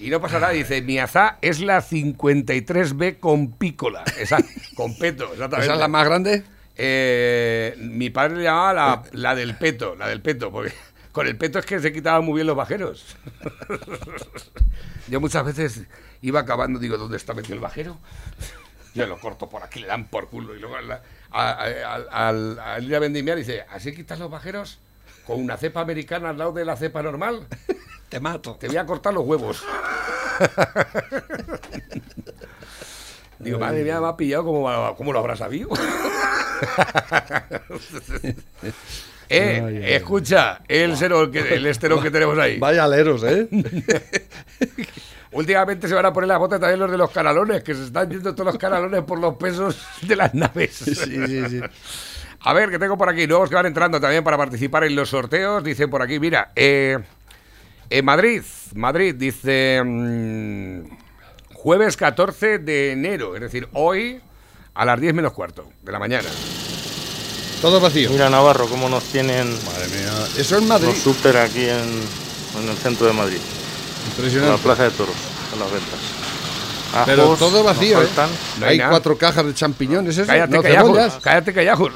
[0.00, 4.38] Y no pasa nada, dice, mi azá es la 53B con pícola, esa,
[4.76, 5.64] con peto, exactamente.
[5.64, 6.44] ¿Esa es la más grande?
[6.76, 10.72] Eh, mi padre le llamaba la, la del peto, la del peto, porque
[11.10, 13.16] con el peto es que se quitaban muy bien los vaqueros.
[15.08, 15.82] Yo muchas veces
[16.22, 17.98] iba acabando, digo, ¿dónde está metido el vajero?
[18.94, 20.54] Yo lo corto por aquí, le dan por culo.
[20.54, 24.18] Y luego a la- a- a- al- al- al ir a vendimiar dice, ¿así quitas
[24.18, 24.78] los vaqueros?
[25.26, 27.46] Con una cepa americana al lado de la cepa normal,
[28.08, 28.56] Te mato.
[28.58, 29.64] te voy a cortar los huevos.
[33.38, 35.68] Digo, madre mía, me ha pillado como, como lo habrá sabido.
[39.28, 42.58] eh, escucha, el, cero, que, el esterón que tenemos ahí.
[42.60, 43.48] Vaya aleros, ¿eh?
[45.30, 48.10] Últimamente se van a poner las botas también los de los canalones, que se están
[48.10, 50.74] yendo todos los canalones por los pesos de las naves.
[50.74, 51.60] Sí, sí, sí.
[52.40, 55.10] A ver, que tengo por aquí nuevos que van entrando también para participar en los
[55.10, 55.62] sorteos.
[55.62, 56.98] Dicen por aquí, mira, eh,
[57.90, 58.42] en Madrid,
[58.74, 60.80] Madrid dice mm,
[61.54, 64.20] jueves 14 de enero, es decir, hoy
[64.74, 66.28] a las 10 menos cuarto de la mañana.
[67.60, 68.10] Todo vacío.
[68.10, 70.12] Mira Navarro, cómo nos tienen Madre mía.
[70.38, 70.88] Eso es Madrid.
[70.88, 72.02] los súper aquí en,
[72.62, 74.62] en el centro de Madrid, en la Impresionante.
[74.62, 75.16] plaza de toros,
[75.52, 75.98] en las ventas.
[77.04, 78.06] Pero todo nos vacío, ¿eh?
[78.06, 78.30] faltan.
[78.60, 80.26] No hay cuatro cajas de champiñones, ¿eso?
[80.26, 81.18] Cállate, no callajos.
[81.22, 81.92] Cállate, callajos.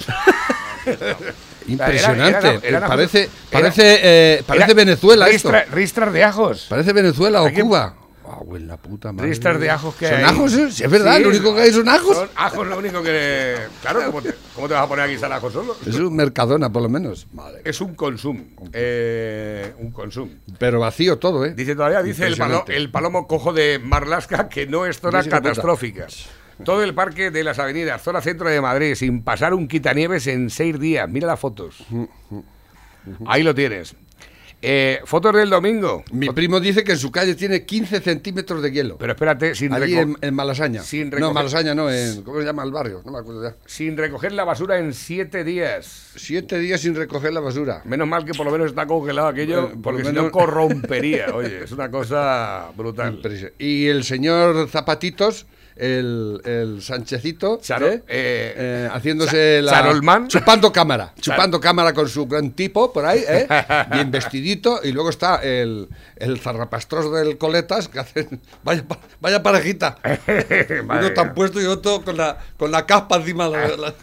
[1.68, 2.38] Impresionante.
[2.48, 5.50] Era- era- era- parece parece, eh, parece Venezuela esto.
[5.50, 6.66] ristra- Ristras de ajos.
[6.68, 7.96] Parece Venezuela o Hay que- Cuba.
[8.54, 9.28] En la puta madre.
[9.28, 10.24] Ristas de ajos que ¿Son hay.
[10.24, 10.52] ajos?
[10.54, 10.68] eh?
[10.72, 12.16] Sí, es verdad, Sí, lo único que hay son ajos.
[12.16, 13.56] Son ajos lo único que...
[13.82, 15.76] Claro, ¿cómo te, cómo te vas a poner aquí sal ajos solo?
[15.86, 17.26] Es un Mercadona, por lo menos.
[17.34, 17.60] Madre.
[17.64, 18.42] Es un consum.
[18.72, 20.30] Eh, un consum.
[20.58, 21.52] Pero vacío todo, ¿eh?
[21.54, 25.40] Dice todavía, dice el, palo- el palomo cojo de Marlasca que no es zona puta.
[26.64, 30.50] Todo el parque de las avenidas, zona centro de Madrid, sin pasar un quitanieves en
[30.50, 31.08] seis días.
[31.08, 31.84] Mira las fotos.
[33.26, 33.94] Ahí lo tienes.
[34.64, 36.04] Eh, fotos del domingo.
[36.12, 38.96] Mi primo dice que en su calle tiene 15 centímetros de hielo.
[38.96, 40.82] Pero espérate, sin, Allí reco- en, en Malasaña.
[40.82, 43.02] sin no, recoger- Malasaña no, en, ¿cómo se llama el barrio?
[43.04, 43.56] No me acuerdo ya.
[43.66, 46.12] sin recoger la basura en siete días.
[46.14, 47.82] Siete días sin recoger la basura.
[47.86, 50.32] Menos mal que por lo menos está congelado aquello, por porque lo si no menos-
[50.32, 51.34] corrompería.
[51.34, 53.20] Oye, es una cosa brutal.
[53.58, 55.46] Y el señor Zapatitos,
[55.76, 58.02] el, el Sanchezito, Charo- ¿eh?
[58.08, 59.72] eh, Eh, haciéndose la.
[59.72, 60.28] Charolman.
[60.28, 61.12] Chupando cámara.
[61.20, 63.46] Chupando cámara con su gran tipo por ahí, ¿eh?
[63.92, 64.80] Bien vestidito.
[64.82, 68.40] Y luego está el, el zarrapastroso del Coletas, que hacen.
[68.64, 68.84] Vaya,
[69.20, 69.98] vaya parejita.
[70.84, 73.94] Uno tan puesto y otro con la, con la caspa encima de la-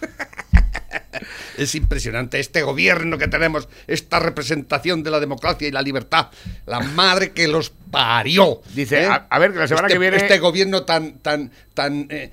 [1.58, 6.28] Es impresionante este gobierno que tenemos, esta representación de la democracia y la libertad.
[6.66, 8.62] La madre que los parió.
[8.74, 12.08] Dice, a- a ver, que la semana Este- que viene- Este gobierno tan, tan, tan,
[12.10, 12.32] eh,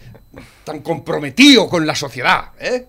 [0.64, 2.86] tan comprometido con la sociedad, ¿eh?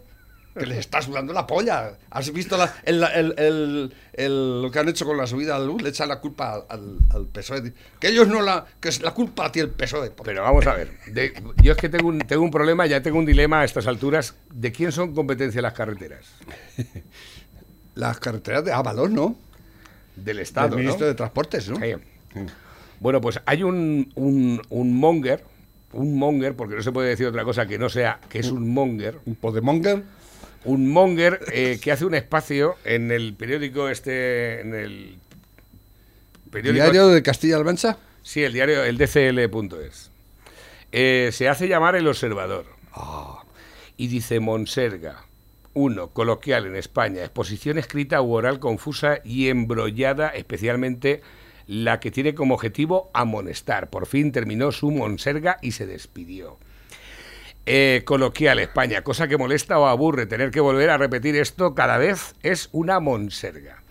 [0.58, 1.98] Que les está sudando la polla.
[2.10, 5.60] ¿Has visto la- el- el- el- el- lo que han hecho con la subida de
[5.62, 5.82] la luz?
[5.82, 7.74] Le echan la culpa al, al, PSOE.
[8.00, 8.65] Que ellos no la...
[8.80, 10.12] Que es la culpa tiene el PSOE.
[10.24, 10.91] Pero vamos a ver.
[11.08, 13.88] de- yo es que tengo un, tengo un problema, ya tengo un dilema a estas
[13.88, 14.36] alturas.
[14.54, 16.26] ¿De quién son competencia las carreteras?
[17.96, 19.36] las carreteras de Ábalos, ¿no?
[20.15, 20.84] Del Estado, Del ¿no?
[20.84, 21.78] ministro de Transportes, ¿no?
[21.78, 21.93] Sí.
[23.00, 25.43] Bueno, pues hay un, un, un monger,
[25.93, 28.74] un monger, porque no se puede decir otra cosa que no sea que es un
[28.74, 30.04] monger, Un podemonger.
[30.65, 35.17] Un monger eh, que hace un espacio en el periódico este, en el
[36.52, 37.98] periódico Diario de Castilla-La Mancha.
[38.24, 40.12] Sí, el diario, el DCL.es.
[40.91, 42.65] Eh, se hace llamar El Observador.
[43.96, 45.26] Y dice Monserga.
[45.74, 51.22] Uno, coloquial en España, exposición escrita u oral confusa y embrollada, especialmente
[51.67, 53.89] la que tiene como objetivo amonestar.
[53.89, 56.58] Por fin terminó su Monserga y se despidió.
[57.69, 61.97] Eh, coloquial España, cosa que molesta o aburre tener que volver a repetir esto cada
[61.97, 63.84] vez es una Monserga.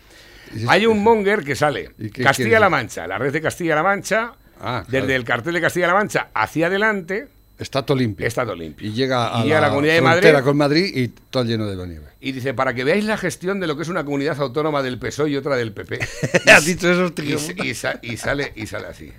[0.68, 1.90] Hay un monger que sale.
[1.98, 2.70] ¿Y qué Castilla-La?
[2.70, 5.12] Mancha, la red de Castilla-La Mancha, Ah, desde claro.
[5.14, 7.28] el cartel de Castilla-La Mancha hacia adelante,
[7.58, 8.26] Está todo limpio.
[8.26, 8.86] está todo limpio.
[8.86, 10.34] Y llega a, Y llega la, Comunidad de Madrid.
[10.44, 12.06] con Madrid y todo lleno de la nieve.
[12.20, 14.98] Y dice, para que veáis la gestión de lo que es una comunidad autónoma del
[14.98, 15.98] PSOE y otra del PP.
[16.52, 17.38] ¿Has dicho eso, y, tío?
[17.64, 19.12] y sa- y sale, y sale así.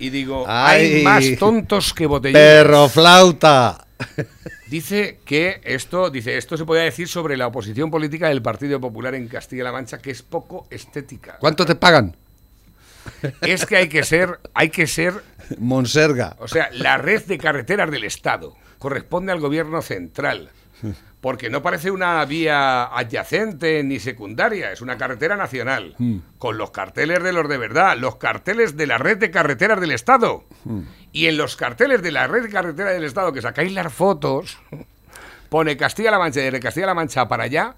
[0.00, 0.94] Y digo, Ay.
[0.96, 2.42] hay más tontos que botellones.
[2.42, 3.86] Perro flauta.
[4.66, 9.14] Dice que esto, dice, esto se podía decir sobre la oposición política del Partido Popular
[9.14, 11.36] en Castilla-La Mancha, que es poco estética.
[11.38, 12.16] ¿Cuánto te pagan?
[13.42, 15.14] Es que hay que ser, hay que ser,
[15.58, 16.36] Monserga.
[16.38, 20.50] o sea, la red de carreteras del Estado corresponde al gobierno central.
[21.20, 25.96] Porque no parece una vía adyacente ni secundaria, es una carretera nacional,
[26.36, 29.92] con los carteles de los de verdad, los carteles de la red de carreteras del
[29.92, 30.44] Estado.
[31.12, 34.58] Y en los carteles de la red de carreteras del Estado que sacáis las fotos,
[35.48, 37.74] pone Castilla-La Mancha, y desde Castilla-La Mancha para allá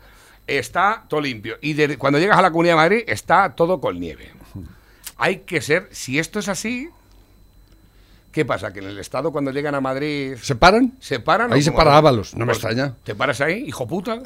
[0.49, 1.57] está todo limpio.
[1.61, 4.33] Y de- cuando llegas a la Comunidad de Madrid está todo con nieve.
[5.16, 6.88] Hay que ser, si esto es así,
[8.33, 8.72] ¿qué pasa?
[8.72, 10.94] Que en el Estado cuando llegan a Madrid ¿Se paran?
[11.00, 11.52] se paran.
[11.52, 11.96] Ahí se para?
[11.96, 12.94] Ábalos, no me Pues, extraña.
[13.02, 14.20] ¿Te paras ahí, hijo puta?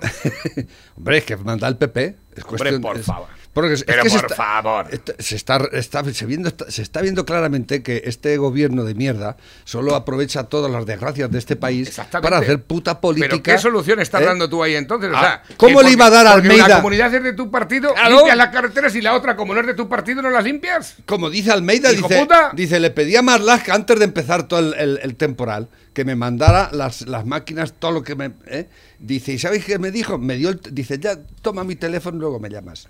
[0.97, 2.17] Hombre, es que manda el PP.
[2.37, 3.29] Es cuestión, por es- favor.
[3.53, 4.87] Porque es- es Pero que se por está- favor.
[5.19, 9.95] se, está, está- se, viendo, se está viendo claramente que este gobierno de mierda solo
[9.97, 13.31] aprovecha todas las desgracias de este país para hacer puta política.
[13.31, 14.27] ¿Pero qué solución estás ¿eh?
[14.27, 15.11] dando tú ahí entonces?
[15.11, 16.65] O Ah, sea, ¿cómo que le iba a dar a Almeida?
[16.67, 18.17] Una comunidad es de tu partido, Claro.
[18.17, 20.95] limpias las carreteras y la otra, como no es de tu partido, no las limpias.
[21.07, 22.51] Como dice Almeida, ¡Hijo dice, puta!
[22.55, 26.15] dice, le pedí a Marlaska antes de empezar todo el, el- el temporal que me
[26.15, 28.31] mandara las, las máquinas, todo lo que me...
[28.47, 28.69] ¿eh?
[29.01, 30.19] Dice, ¿y sabéis qué me dijo?
[30.19, 32.87] Me dio el, dice, ya, toma mi teléfono y luego me llamas.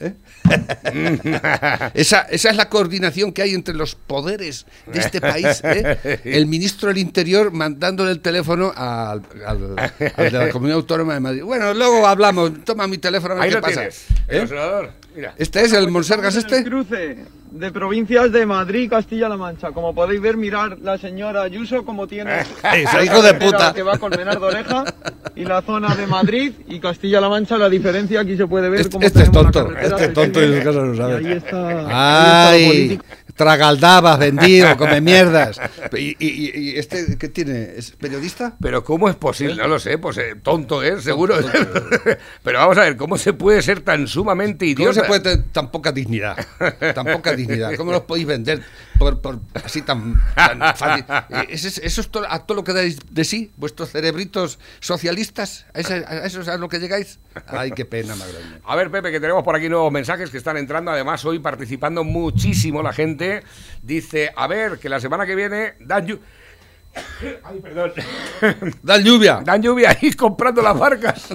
[0.00, 0.14] ¿Eh?
[1.94, 5.60] esa, esa es la coordinación que hay entre los poderes de este país.
[5.64, 6.20] ¿eh?
[6.24, 11.20] El ministro del Interior mandándole el teléfono al, al- al de la Comunidad Autónoma de
[11.20, 11.42] Madrid.
[11.42, 13.74] Bueno, luego hablamos, toma mi teléfono a ver Ahí qué lo pasa.
[13.80, 14.06] tienes.
[14.28, 14.88] ¿Eh?
[15.14, 15.34] Mira.
[15.36, 16.58] ¿Este es el Monsergas este?
[16.58, 17.18] el cruce
[17.50, 19.72] de provincias de Madrid y Castilla-La Mancha.
[19.72, 23.72] Como podéis ver, mirar la señora Ayuso como tiene Ese hijo de puta.
[23.74, 24.84] que va con Menar de Oreja
[25.34, 27.58] y la zona de Madrid y Castilla-La Mancha.
[27.58, 28.82] La diferencia aquí se puede ver.
[28.82, 30.46] Este, cómo este es tonto, este tonto y
[30.84, 31.16] no sabe.
[31.18, 33.00] ahí está, ahí está Ay.
[33.44, 35.58] Tragaldabas, vendido, come mierdas.
[35.96, 37.72] ¿Y, y- y este qué tiene?
[37.76, 38.54] ¿Es periodista?
[38.60, 39.54] Pero ¿cómo es posible?
[39.56, 41.36] No lo sé, pues eh, tonto es, seguro.
[42.44, 45.00] Pero vamos a ver, ¿cómo se puede ser tan sumamente ¿Cómo idiota?
[45.00, 46.36] se puede tener tan poca dignidad?
[46.94, 47.74] Tan poca dignidad.
[47.76, 48.62] ¿Cómo los podéis vender
[48.98, 51.04] por, por- así tan, tan fácil?
[51.30, 53.52] Eh, ¿Eso es, eso es todo, a todo lo que dais de sí?
[53.56, 55.64] ¿Vuestros cerebritos socialistas?
[55.72, 57.18] ¿A eso, a eso es a lo que llegáis?
[57.46, 58.60] Ay, qué pena, Magdalena.
[58.64, 60.90] A ver, Pepe, que tenemos por aquí nuevos mensajes que están entrando.
[60.90, 63.29] Además, hoy participando muchísimo la gente.
[63.82, 66.20] Dice, a ver, que la semana que viene dan, llu-
[67.44, 67.92] Ay, perdón.
[68.82, 69.40] Dan lluvia.
[69.44, 71.28] dan lluvia y comprando las barcas.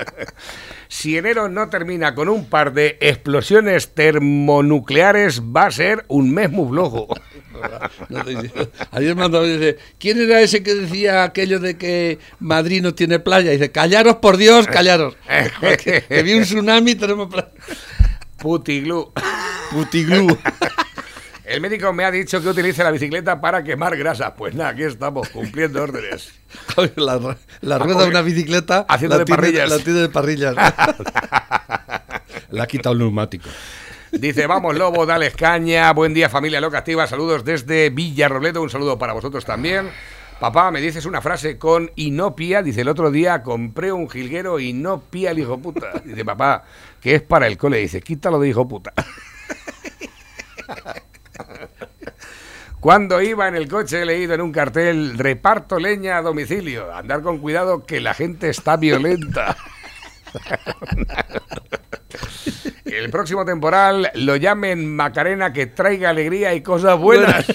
[0.88, 6.50] si enero no termina con un par de explosiones termonucleares, va a ser un mes
[6.50, 7.06] muy flojo.
[8.08, 8.42] No digo.
[8.90, 13.52] Ayer mandó, dice, ¿quién era ese que decía aquello de que Madrid no tiene playa?
[13.52, 15.14] dice, callaros por Dios, callaros.
[15.60, 17.50] que, que vi un tsunami, tenemos playa.
[18.38, 19.12] Putiglu.
[19.70, 20.36] Putiglú.
[21.52, 24.34] El médico me ha dicho que utilice la bicicleta para quemar grasa.
[24.34, 26.32] Pues nada, aquí estamos cumpliendo órdenes.
[26.96, 29.68] la, la rueda de una bicicleta Haciendo la de tiene- parrillas.
[29.70, 30.54] La tiene de parrillas.
[32.50, 33.50] Le ha quitado el neumático.
[34.12, 35.92] Dice, vamos Lobo, dale caña.
[35.92, 37.06] Buen día familia loca activa.
[37.06, 38.62] Saludos desde Villarrobledo.
[38.62, 39.90] Un saludo para vosotros también.
[40.40, 42.62] Papá, me dices una frase con inopia.
[42.62, 46.00] Dice, el otro día compré un jilguero y no pía el hijo puta.
[46.02, 46.64] Dice, papá,
[47.00, 47.76] que es para el cole.
[47.76, 48.94] Dice, quítalo de hijo puta.
[52.82, 56.92] Cuando iba en el coche he leído en un cartel, reparto leña a domicilio.
[56.92, 59.56] Andar con cuidado que la gente está violenta.
[62.84, 67.46] El próximo temporal lo llamen Macarena que traiga alegría y cosas buenas.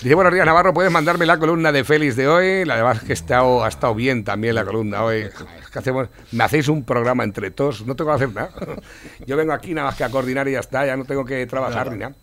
[0.00, 2.64] Dice, buenos días Navarro, puedes mandarme la columna de Félix de hoy.
[2.64, 5.28] La verdad es que ha estado, ha estado bien también la columna hoy.
[5.74, 8.52] Que hacemos, me hacéis un programa entre todos, no tengo que hacer nada.
[9.26, 11.44] Yo vengo aquí nada más que a coordinar y ya está, ya no tengo que
[11.46, 12.14] trabajar ni nada.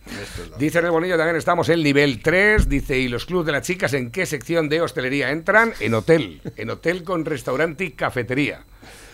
[0.58, 3.64] Dice en el Bonillo también estamos en nivel 3, dice, ¿y los clubs de las
[3.68, 5.74] chicas en qué sección de hostelería entran?
[5.82, 8.64] En hotel, en hotel con restaurante y cafetería.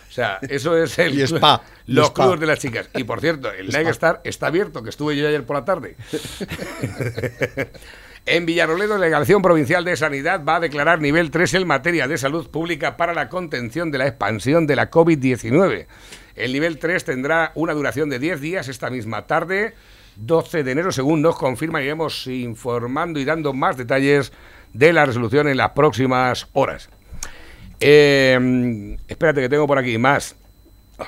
[0.08, 2.24] O sea, eso es el Y spa, y los spa.
[2.24, 2.88] clubs de las chicas.
[2.94, 5.96] Y por cierto, el Night Star está abierto, que estuve yo ayer por la tarde.
[8.26, 12.18] En Villaroledo, la Delegación Provincial de Sanidad va a declarar nivel 3 en materia de
[12.18, 15.86] salud pública para la contención de la expansión de la COVID-19.
[16.34, 19.74] El nivel 3 tendrá una duración de 10 días esta misma tarde,
[20.16, 24.32] 12 de enero, según nos confirma, iremos informando y dando más detalles
[24.72, 26.90] de la resolución en las próximas horas.
[27.80, 30.36] Eh, espérate que tengo por aquí más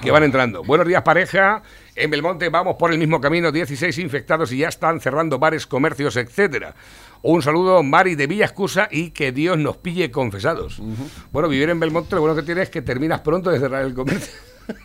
[0.03, 0.62] que van entrando.
[0.62, 1.62] Buenos días, pareja.
[1.96, 6.16] En Belmonte vamos por el mismo camino, 16 infectados y ya están cerrando bares, comercios,
[6.16, 6.74] etcétera.
[7.22, 10.81] Un saludo, Mari de Villascusa, y que Dios nos pille confesados.
[11.33, 13.94] Bueno, vivir en Belmonte lo bueno que tienes es que terminas pronto de cerrar el
[13.94, 14.33] comercio.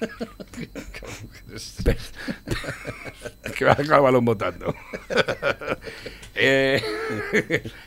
[3.55, 4.73] que va a balón votando.
[6.33, 6.81] Eh,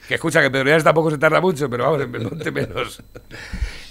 [0.06, 3.02] que escucha que Pedro tampoco se tarda mucho, pero vamos, en Belmonte menos.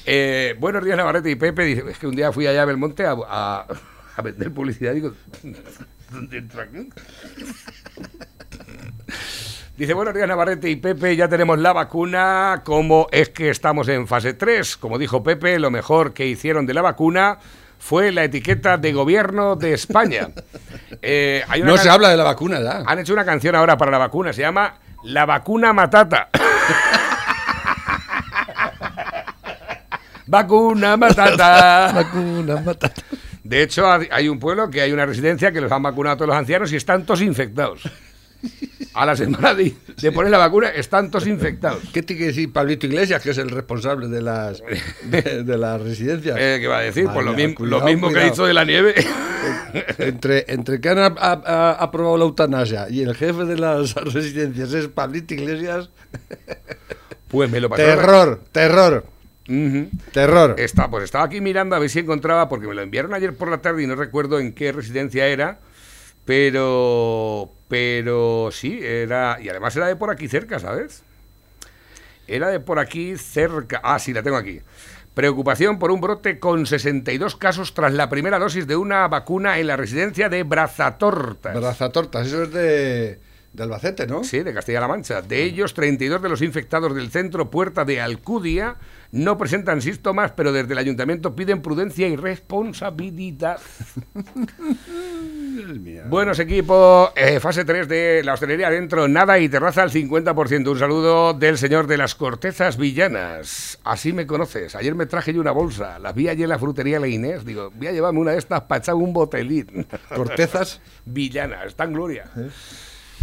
[0.06, 1.84] Eh, buenos días, Navarrete y Pepe.
[1.92, 3.68] Es que un día fui allá a Belmonte a, a-
[4.18, 4.94] a vender publicidad.
[4.94, 5.14] Digo,
[6.12, 6.90] ¿dónde entro aquí?
[9.78, 14.08] Dice, buenos días Navarrete y Pepe, ya tenemos la vacuna, ¿cómo es que estamos en
[14.08, 14.76] fase 3?
[14.78, 17.38] Como dijo Pepe, lo mejor que hicieron de la vacuna
[17.78, 20.30] fue la etiqueta de gobierno de España.
[21.00, 22.82] Eh, hay una No se habla de la vacuna ya.
[22.88, 26.30] Han hecho una canción ahora para la vacuna, se llama La vacuna matata.
[30.26, 31.92] vacuna matata.
[31.94, 33.04] Vacuna, matata.
[33.48, 36.18] De hecho, ha- hay un pueblo que hay una residencia que los han vacunado a
[36.18, 37.82] todos los ancianos y están todos infectados.
[38.94, 41.82] A la semana de, de poner la vacuna están todos infectados.
[41.94, 44.62] ¿Qué tiene que decir Pablito Iglesias, que es el responsable de las,
[45.04, 46.36] de, de las residencias?
[46.40, 47.06] Eh, ¿Qué va a decir?
[47.12, 48.34] Pues lo, cuidado, lo mismo que cuidado.
[48.34, 48.94] hizo de la nieve.
[50.00, 53.94] Entre, entre que han a- a- a- aprobado la eutanasia y el jefe de las
[53.96, 55.90] residencias es Pablito Iglesias,
[57.28, 57.84] Pues me lo pasó.
[57.84, 59.06] terror, terror,
[59.48, 59.90] Ujú.
[60.12, 60.56] terror.
[60.58, 63.50] Está, pues estaba aquí mirando a ver si encontraba, porque me lo enviaron ayer por
[63.50, 65.60] la tarde y no recuerdo en qué residencia era,
[66.26, 71.04] pero, pero sí, era, y además era de por aquí cerca, ¿sabes?
[72.28, 74.60] Era de por aquí cerca, ah, sí, la tengo aquí.
[75.14, 79.68] Preocupación por un brote con 62 casos tras la primera dosis de una vacuna en
[79.68, 81.56] la residencia de Brazatortas.
[81.56, 83.20] Brazatortas, eso es de,
[83.54, 84.24] de Albacete, ¿no?
[84.24, 85.22] Sí, de Castilla-La Mancha.
[85.24, 88.76] De ellos, 32 de los infectados del centro Puerta de Alcudia
[89.12, 93.60] no presentan síntomas, pero desde el ayuntamiento piden prudencia y responsabilidad.
[96.08, 100.72] Buenos equipos, eh, fase 3 de la hostelería adentro, nada y terraza al 50%.
[100.72, 103.80] Un saludo del señor de las cortezas villanas.
[103.84, 104.76] Así me conoces.
[104.76, 107.46] Ayer me traje yo una bolsa, las vi allí en la frutería La Inés.
[107.46, 109.88] Digo, voy a llevarme una de estas para echar un botelín.
[110.14, 110.82] Cortezas.
[111.06, 112.26] Villana, está en gloria.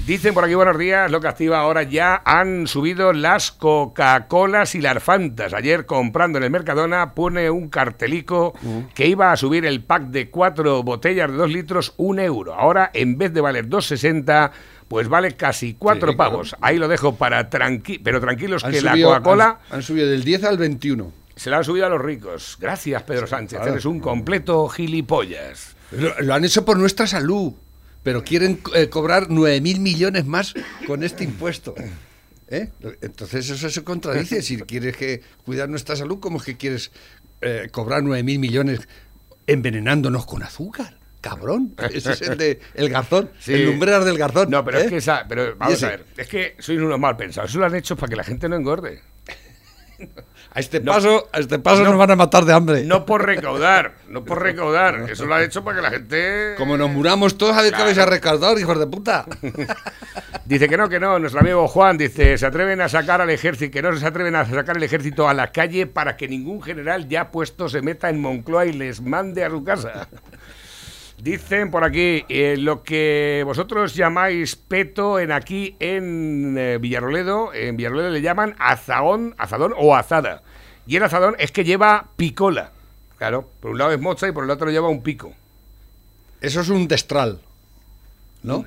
[0.07, 4.83] Dicen por aquí buenos días, lo que activa ahora ya han subido las Coca-Colas y
[4.83, 5.55] las Fantas.
[5.55, 8.53] Ayer comprando en el Mercadona pone un cartelico
[8.95, 12.53] que iba a subir el pack de cuatro botellas de dos litros un euro.
[12.55, 14.51] Ahora en vez de valer 2,60
[14.89, 16.51] pues vale casi cuatro Sí, pavos.
[16.51, 16.67] claro.
[16.67, 20.23] Ahí lo dejo para tranqui pero tranquilos Han que la Coca-Cola Han, han subido del
[20.23, 21.13] 10 al 21.
[21.35, 22.59] se la han subido a los ricos.
[22.61, 23.73] Gracias Pedro Sánchez, claro.
[23.73, 25.77] eres un completo gilipollas.
[25.93, 27.55] Lo, lo han hecho por nuestra salud,
[28.05, 30.55] pero quieren eh, cobrar 9.000 millones más
[30.87, 31.75] con este impuesto.
[32.49, 32.69] ¿Eh?
[33.01, 34.43] Entonces eso se contradice.
[34.43, 36.93] Si quieres que cuidar nuestra salud, ¿cómo es que quieres
[37.41, 38.81] eh, cobrar 9.000 millones
[39.47, 40.99] envenenándonos con azúcar?
[41.23, 41.75] Cabrón.
[41.93, 43.55] Ese es el de el garzón, Sí.
[43.55, 44.51] el lumbreras del garzón.
[44.51, 44.85] No, pero ¿eh?
[44.85, 47.51] es que esa, pero vamos a ver, es que sois unos mal pensados.
[47.51, 49.01] Eso lo han hecho para que la gente no engorde.
[50.57, 50.93] A este No.
[50.93, 51.91] paso, a este paso No.
[51.91, 52.85] nos van a matar de hambre.
[52.85, 55.11] No por recaudar, no por recaudar.
[55.11, 56.55] Eso lo han hecho para que la gente.
[56.57, 57.87] Como nos muramos todos, a ver Claro.
[57.87, 59.27] vais a recaudar, hijos de puta.
[60.45, 61.19] Dice que no, que no.
[61.19, 64.45] Nuestro amigo Juan dice: se atreven a sacar al ejército, que no se atreven a
[64.45, 68.21] sacar el ejército a la calle para que ningún general ya puesto se meta en
[68.21, 70.09] Moncloa y les mande a su casa.
[71.19, 77.77] Dicen por aquí, eh, lo que vosotros llamáis peto en aquí en eh, Villaroledo, en
[77.77, 80.43] Villaroledo le llaman azadón, azadón o azada.
[80.87, 82.73] Y el azadón es que lleva picola.
[83.17, 85.33] Claro, por un lado es mocha y por el otro lleva un pico.
[86.41, 87.41] Eso es un destral.
[88.43, 88.67] ¿No?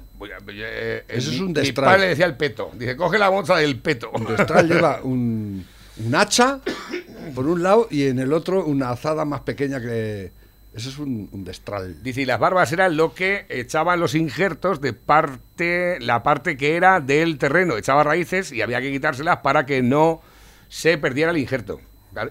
[0.50, 1.86] Eh, Eso mi- es un Mi destral.
[1.86, 2.72] padre le decía el peto.
[2.74, 4.10] Dice, coge la mocha del peto.
[4.12, 5.64] Un destral lleva un,
[6.04, 6.60] un hacha
[7.36, 10.32] por un lado y en el otro una azada más pequeña que.
[10.78, 12.02] Eso es un, un destral.
[12.04, 16.76] Dice, y las barbas eran lo que echaban los injertos de parte, la parte que
[16.78, 17.76] era del terreno.
[17.78, 20.22] Echaba raíces y había que quitárselas para que no
[20.70, 21.82] se perdiera el injerto.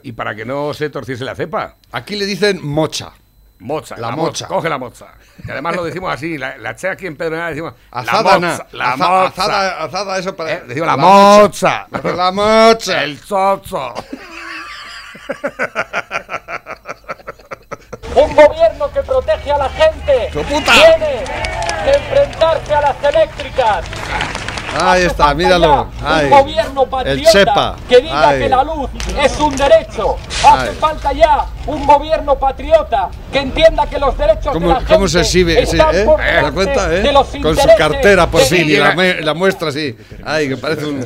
[0.02, 1.76] Y para que no se torciese la cepa.
[1.92, 3.12] Aquí le dicen mocha.
[3.58, 3.96] Mocha.
[3.96, 4.46] La mo- mocha.
[4.46, 5.06] Coge la mocha.
[5.46, 6.36] Y además lo decimos así.
[6.38, 7.74] La, la che aquí en Pedro decimos.
[7.90, 8.66] Azada, la mocha.
[8.72, 9.26] La Aza- mocha.
[9.42, 10.52] azada, azada, eso para.
[10.54, 11.86] Eh, decimos la mocha.
[11.90, 12.12] mocha.
[12.16, 13.02] La mocha.
[13.04, 13.94] El chocho.
[18.36, 21.24] Un gobierno que protege a la gente tiene
[21.84, 23.84] que enfrentarse a las eléctricas.
[24.80, 25.88] Ahí está, míralo.
[26.04, 26.26] Ay.
[26.26, 28.40] Un gobierno patriota que diga Ay.
[28.40, 28.90] que la luz
[29.22, 30.16] es un derecho.
[30.44, 30.76] Hace Ay.
[30.78, 35.08] falta ya un gobierno patriota que entienda que los derechos de ¿Cómo, la gente cómo
[35.08, 35.66] se exhibe?
[35.66, 36.04] sí, están ¿eh?
[36.04, 37.00] por ¿Te das delante cuenta, eh?
[37.02, 39.96] de los Con su cartera, por fin, y la, la muestra así.
[40.24, 41.04] Ay, que parece un.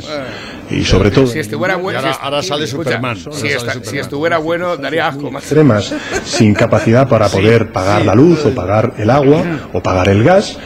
[0.71, 1.99] Y sobre todo Si estuviera bueno.
[2.01, 3.85] ahora- si ahora sale escucha, Superman, Si, ahora sale esta- Superman.
[3.91, 5.43] si estuviera bueno, daría asco más.
[5.43, 5.95] extremas,
[6.25, 9.43] sin capacidad para poder pagar la luz o pagar el agua
[9.73, 10.59] o pagar el gas,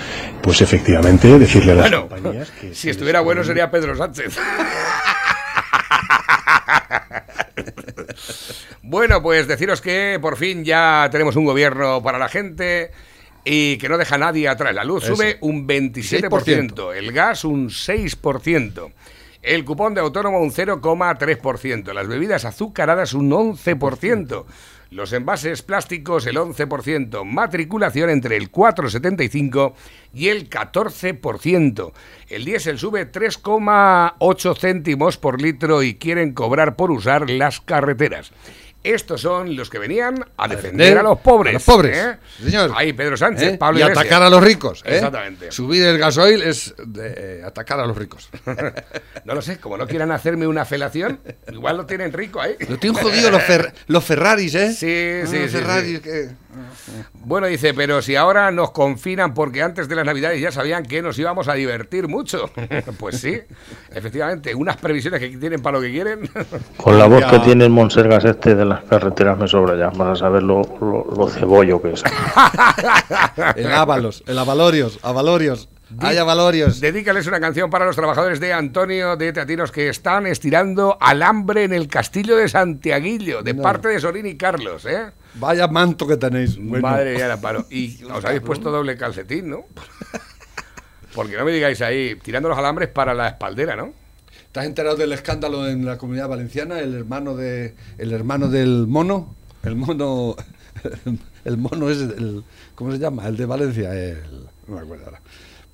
[0.45, 4.39] pues efectivamente decirle a las Bueno, compañías que si estuviera bueno sería Pedro Sánchez.
[8.83, 12.91] Bueno, pues deciros que por fin ya tenemos un gobierno para la gente
[13.45, 14.75] y que no deja a nadie atrás.
[14.75, 15.17] La luz Eso.
[15.17, 18.93] sube un 27%, el gas un 6%,
[19.43, 24.45] el cupón de autónomo un 0,3%, las bebidas azucaradas un 11%.
[24.91, 29.72] Los envases plásticos el 11%, matriculación entre el 4,75
[30.12, 31.93] y el 14%.
[32.28, 38.32] El diésel sube 3,8 céntimos por litro y quieren cobrar por usar las carreteras.
[38.85, 41.51] Estos son los que venían a defender a los pobres.
[41.51, 41.97] A los pobres.
[41.97, 42.16] ¿eh?
[42.45, 42.70] Señor.
[42.76, 43.57] Ahí Pedro Sánchez, ¿Eh?
[43.59, 44.05] Pablo y Iglesias.
[44.05, 44.82] atacar a los ricos.
[44.85, 44.95] ¿eh?
[44.97, 45.51] Exactamente.
[45.51, 48.28] Subir el gasoil es de, eh, atacar a los ricos.
[49.24, 51.18] No lo sé, como no quieran hacerme una felación,
[51.51, 52.57] igual lo tienen rico ahí.
[52.68, 54.68] Lo tienen jodido los, Fer- los Ferraris, ¿eh?
[54.70, 56.03] Sí, sí, Ah, sí, Ferraris sí.
[56.03, 56.28] que-
[57.25, 61.03] Bueno, dice, pero si ahora nos confinan porque antes de las Navidades ya sabían que
[61.03, 62.51] nos íbamos a divertir mucho.
[62.99, 63.39] pues sí,
[63.91, 66.29] efectivamente, unas previsiones que tienen para lo que quieren.
[66.77, 67.31] Con la voz Ya.
[67.31, 71.05] que tiene el Monsergas este de las carreteras me sobra ya, para saber lo, lo,
[71.17, 72.03] lo cebollo que es.
[73.57, 75.69] El Ábalos, el Avalorios, Avalorios.
[76.01, 76.81] Hay Avalorios.
[76.81, 81.73] Dedícales una canción para los trabajadores de Antonio de Teatinos que están estirando alambre en
[81.73, 85.11] el castillo de Santiaguillo, de parte de Sorín y Carlos, ¿eh?
[85.35, 86.57] Vaya manto que tenéis.
[86.57, 86.89] Bueno.
[86.89, 87.67] Madre mía, la paro.
[87.71, 89.65] Y os habéis puesto doble calcetín, ¿no?
[91.15, 93.93] Porque no me digáis ahí, tirando los alambres para la espaldera, ¿no?
[94.53, 96.79] ¿Te has enterado del escándalo en la comunidad valenciana?
[96.79, 100.37] El hermano de el hermano del mono, el mono
[101.45, 103.27] el mono es el ¿cómo se llama?
[103.27, 105.21] El de Valencia, el, no me acuerdo ahora.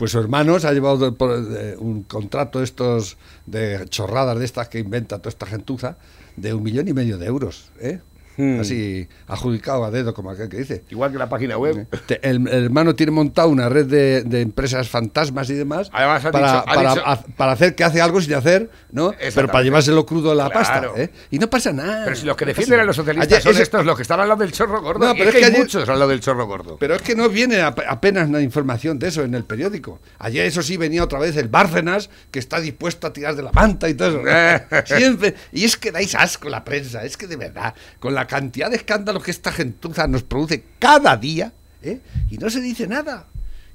[0.01, 4.79] Pues su hermano se ha llevado de un contrato estos de chorradas de estas que
[4.79, 5.99] inventa toda esta gentuza
[6.37, 8.01] de un millón y medio de euros, ¿eh?
[8.41, 8.61] Hmm.
[8.61, 10.85] Así adjudicado a dedo como aquel que dice.
[10.91, 11.87] Igual que la página web.
[12.07, 16.23] Te- El, el hermano tiene montado una red de, de empresas fantasmas y demás Además,
[16.23, 19.13] para, dicho- para, dicho- ha- para hacer que hace algo sin hacer, ¿no?
[19.35, 20.93] Pero para llevárselo crudo a la Claro.
[20.93, 21.03] pasta.
[21.03, 21.11] ¿eh?
[21.31, 22.05] Y no pasa nada.
[22.05, 23.97] Pero si los que no defienden pasa a los socialistas Ayer son ese- estos, los
[23.97, 25.07] que están al lado del chorro gordo.
[25.07, 26.77] No, pero es es que hay que ayer- muchos al lado del chorro gordo.
[26.79, 30.01] Pero es que no viene ap- apenas una información de eso en el periódico.
[30.19, 33.53] Ayer, eso sí, venía otra vez el Bárcenas, que está dispuesto a tirar de la
[33.53, 34.21] manta y todo eso.
[34.87, 35.35] Siempre.
[35.53, 38.77] Y es que dais asco la prensa, es que de verdad, con la cantidad de
[38.77, 41.53] escándalos que esta gentuza nos produce cada día,
[41.83, 41.99] ¿eh?
[42.31, 43.27] y no se dice nada.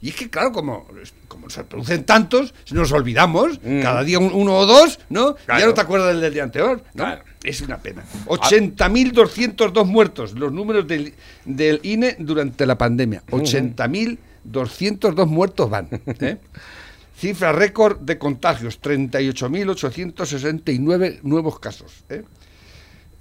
[0.01, 0.87] Y es que, claro, como,
[1.27, 5.31] como se producen tantos, nos olvidamos, cada día un- uno o dos, ¿no?
[5.31, 5.35] Mm.
[5.45, 5.59] Claro.
[5.59, 7.03] ya no te acuerdas del, del día anterior, ¿no?
[7.03, 7.23] Claro.
[7.43, 8.03] Es una pena.
[8.27, 13.23] 80.202 muertos, los números del, del INE durante la pandemia.
[13.31, 15.89] 80.202 muertos van.
[15.91, 16.37] ¿eh?
[17.17, 22.03] Cifra récord de contagios, 38.869 nuevos casos.
[22.09, 22.23] ¿eh?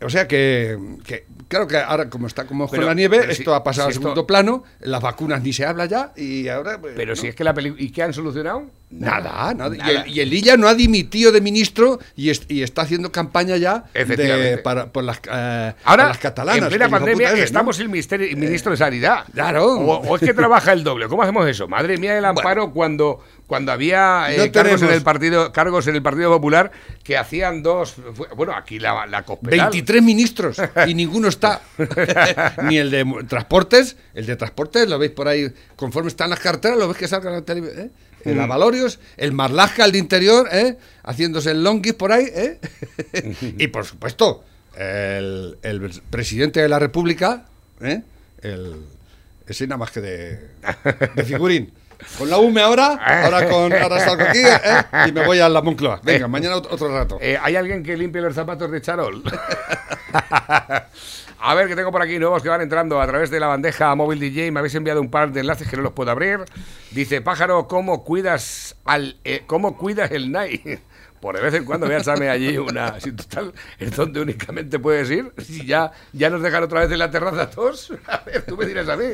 [0.05, 3.55] O sea que, que, claro que ahora como está como en la nieve, si- esto
[3.55, 6.81] ha pasado si a esto- segundo plano, las vacunas ni se habla ya y ahora...
[6.81, 7.17] pues, Pero ¿no?
[7.17, 7.83] si es que la película...
[7.83, 8.65] ¿Y qué han solucionado?
[8.91, 9.75] Nada, nada.
[9.75, 13.11] Y, el, y el Illa no ha dimitido de ministro y, es- y está haciendo
[13.11, 16.63] campaña ya de, para, por las, eh, Ahora, las catalanas.
[16.63, 19.25] en plena el pandemia, estamos sin ministerio- ministro de Sanidad.
[19.33, 19.65] Claro.
[19.67, 21.09] O, o es que trabaja el doble.
[21.09, 21.67] ¿Cómo hacemos eso?
[21.67, 25.97] Madre mía, el amparo cuando, cuando había eh, No cargos, en el partido, cargos en
[25.97, 26.71] el Partido Popular
[27.03, 27.97] que hacían dos...
[28.37, 29.71] Bueno, aquí la, la Cospedal.
[29.71, 31.44] 23 ministros y ninguno está.
[32.65, 36.79] Ni el de transportes, el de transportes lo veis por ahí, conforme están las carteras,
[36.79, 37.81] lo ves que salgan en la televisión.
[37.87, 37.91] ¿eh?
[38.25, 38.41] El Mm.
[38.41, 40.79] Avalorios, el Marlaska, el de interior, ¿eh?
[41.03, 42.27] haciéndose el longuis por ahí.
[42.35, 42.59] ¿eh?
[43.59, 44.45] y por supuesto,
[44.77, 47.45] el, el presidente de la República,
[47.81, 48.03] ¿eh?
[48.41, 48.77] el,
[49.47, 50.49] ese nada más que de,
[51.15, 51.73] de figurín.
[52.19, 55.09] Con la UME ahora, ahora, con, ahora salgo aquí ¿eh?
[55.09, 56.01] y me voy a la Moncloa.
[56.03, 57.19] Venga, mañana otro, otro rato.
[57.21, 59.23] Eh, ¿Hay alguien que limpie los zapatos de Charol?
[61.47, 63.95] A ver, que tengo por aquí nuevos que van entrando a través de la bandeja
[63.95, 64.51] móvil DJ.
[64.51, 66.39] Me habéis enviado un par de enlaces que no los puedo abrir.
[66.91, 70.81] Dice, pájaro, ¿cómo cuidas al eh, cómo cuidas el night?
[71.21, 72.99] Por de vez en cuando voy a echarme allí una...
[73.01, 75.35] Si total, es donde únicamente puedes ir.
[75.37, 77.93] Si ya, ya nos dejan otra vez en la terraza todos.
[78.07, 79.09] A ver, tú me dirás a mí.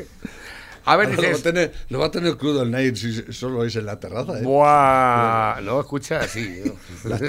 [0.85, 1.43] A ver, Ahora lo, va a dices...
[1.43, 4.39] tener, lo va a tener crudo el night si solo es en la terraza.
[4.39, 4.43] ¿eh?
[4.43, 6.63] Buah, no, escucha, sí.
[7.03, 7.21] Las,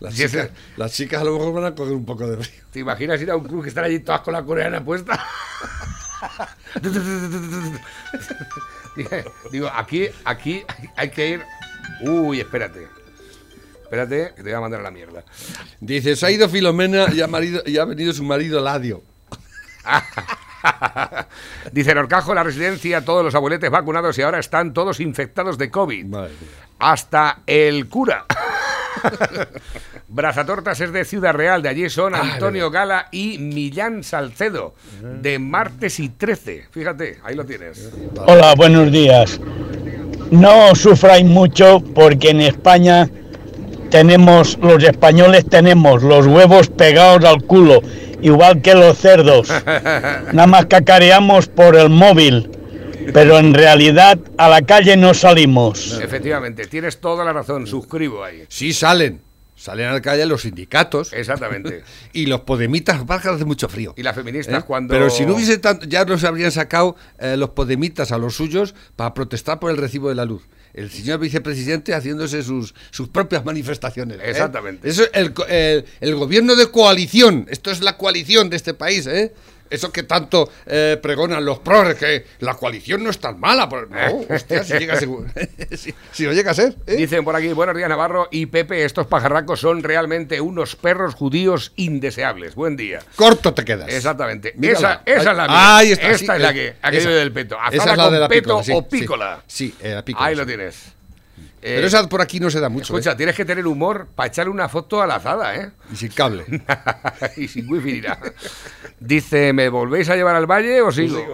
[0.00, 2.62] las Si chicas, las chicas a lo mejor van a coger un poco de frío.
[2.70, 5.24] ¿Te imaginas ir a un club que están allí todas con la coreana puesta?
[9.50, 10.62] Digo, aquí, aquí
[10.96, 11.42] hay que ir.
[12.02, 12.88] Uy, espérate.
[13.82, 15.24] Espérate, que te voy a mandar a la mierda.
[15.80, 19.02] Dice, se ha ido Filomena y ha, marido, y ha venido su marido Ladio.
[21.72, 25.70] Dice en Orcajo, la residencia, todos los abueletes vacunados y ahora están todos infectados de
[25.70, 26.14] COVID.
[26.78, 28.26] Hasta el cura.
[30.08, 36.00] Brazatortas es de Ciudad Real, de allí son Antonio Gala y Millán Salcedo, de martes
[36.00, 36.66] y 13.
[36.70, 37.92] Fíjate, ahí lo tienes.
[38.26, 39.40] Hola, buenos días.
[40.30, 43.08] No sufráis mucho porque en España
[43.90, 47.82] tenemos, los españoles tenemos los huevos pegados al culo,
[48.22, 49.48] igual que los cerdos.
[50.32, 52.50] Nada más cacareamos por el móvil,
[53.12, 55.98] pero en realidad a la calle no salimos.
[56.00, 58.44] Efectivamente, tienes toda la razón, suscribo ahí.
[58.48, 59.26] Sí salen.
[59.56, 61.14] Salen a la calle los sindicatos.
[61.14, 61.82] Exactamente.
[62.12, 63.94] y los podemitas bajan hace mucho frío.
[63.96, 64.66] Y las feministas ¿Eh?
[64.66, 64.92] cuando...
[64.92, 68.74] Pero si no hubiese tanto, ya nos habrían sacado eh, los podemitas a los suyos
[68.96, 70.42] para protestar por el recibo de la luz.
[70.76, 74.18] El señor vicepresidente haciéndose sus, sus propias manifestaciones.
[74.18, 74.30] ¿eh?
[74.30, 74.88] Exactamente.
[74.88, 77.46] Eso es el, el- el gobierno de coalición.
[77.50, 79.32] Esto es la coalición de este país, ¿eh?
[79.70, 83.68] Eso que tanto eh, pregonan los progres, que la coalición no es tan mala.
[83.68, 85.08] pero no, hostia, si llega a ser,
[85.76, 86.74] si, si no llega a ser.
[86.86, 86.96] ¿eh?
[86.96, 91.72] Dicen por aquí, buenos días Navarro y Pepe, estos pajarracos son realmente unos perros judíos
[91.76, 92.54] indeseables.
[92.54, 93.00] Buen día.
[93.16, 93.88] Corto te quedas.
[93.88, 94.54] Exactamente.
[94.60, 95.76] Esa, esa es la mía.
[95.76, 97.56] Ahí está, Esta sí, es la eh, que aquello del peto.
[97.72, 98.88] Esa es la con de la peto pícola, sí, o sí.
[98.90, 99.42] pícola.
[99.46, 100.40] Sí, eh, la pícola, Ahí sí.
[100.40, 100.95] lo tienes.
[101.66, 102.84] Pero Eh, esa por aquí no se da mucho.
[102.94, 103.16] Escucha, ¿eh?
[103.16, 105.72] tienes que tener humor para echarle una foto a la azada, ¿eh?
[105.92, 106.44] Y sin cable.
[107.36, 108.20] y sin wifi dirá.
[109.00, 111.26] Dice, ¿me volvéis a llevar al valle o sigo?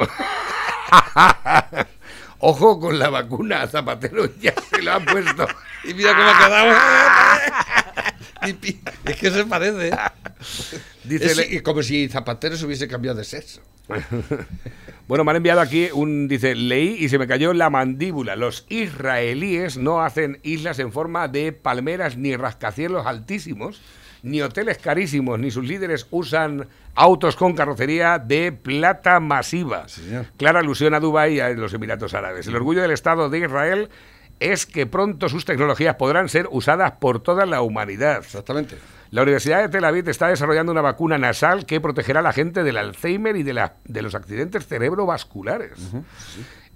[2.39, 5.47] Ojo con la vacuna, Zapatero ya se la han puesto.
[5.85, 6.77] Y mira cómo ha quedado.
[9.05, 9.89] Es que se parece.
[9.89, 9.97] ¿eh?
[11.03, 13.61] Dice, Es como si Zapatero se hubiese cambiado de sexo.
[15.09, 18.37] Bueno, me han enviado aquí un, dice, leí y se me cayó la mandíbula.
[18.37, 23.83] Los israelíes no hacen islas en forma de palmeras ni rascacielos altísimos,
[24.23, 29.87] ni hoteles carísimos, ni sus líderes usan autos con carrocería de plata masiva.
[30.37, 32.47] Clara alusión a Dubái y a los Emiratos Árabes.
[32.47, 33.91] El orgullo del Estado de Israel
[34.41, 38.19] es que pronto sus tecnologías podrán ser usadas por toda la humanidad.
[38.19, 38.77] Exactamente.
[39.13, 42.65] La Universidad de Tel Aviv está desarrollando una vacuna nasal que protegerá a la gente
[42.65, 45.79] del Alzheimer y de, la- de los accidentes cerebrovasculares.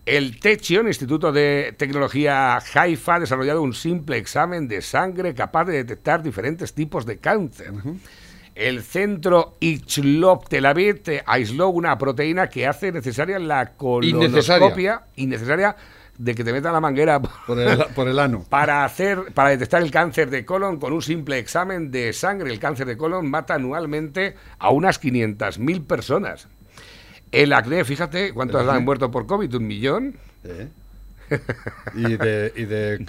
[0.05, 5.73] El Techion, Instituto de Tecnología Haifa, ha desarrollado un simple examen de sangre capaz de
[5.79, 7.73] detectar diferentes tipos de cáncer.
[8.55, 15.75] El centro Ichlop Tel Aviv aisló una proteína que hace necesaria la colonoscopia innecesaria
[16.19, 18.45] de que te metan la manguera Por el, por el ano.
[18.49, 22.51] para hacer para detectar el cáncer de colon con un simple examen de sangre.
[22.53, 26.49] El cáncer de colon mata anualmente a unas 500.000 personas.
[27.33, 28.73] El acné, fíjate, ¿cuántos acné.
[28.79, 29.55] han muerto por COVID?
[29.57, 30.17] ¿Un millón?
[30.45, 30.69] ¿Eh?
[31.95, 33.07] Y de, y de eh,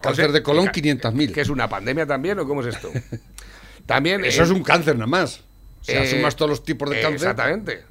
[0.00, 1.32] cáncer O sea, de colon, que- 500.000.
[1.32, 2.90] ¿Que es una pandemia también o cómo es esto?
[3.86, 5.42] También Eso es un cáncer nada más.
[5.82, 7.14] Si eh, asumas todos los tipos de cáncer.
[7.30, 7.82] Exactamente.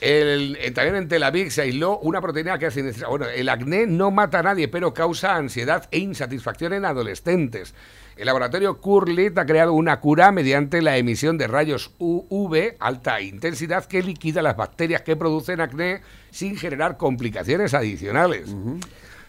[0.00, 3.86] El- eh, también en Tel Aviv se aisló una proteína que hace Bueno, el acné
[3.86, 7.74] no mata a nadie, pero causa ansiedad e insatisfacción en adolescentes.
[8.16, 13.84] El laboratorio Curlit ha creado una cura mediante la emisión de rayos UV alta intensidad
[13.86, 18.54] que liquida las bacterias que producen acné sin generar complicaciones adicionales.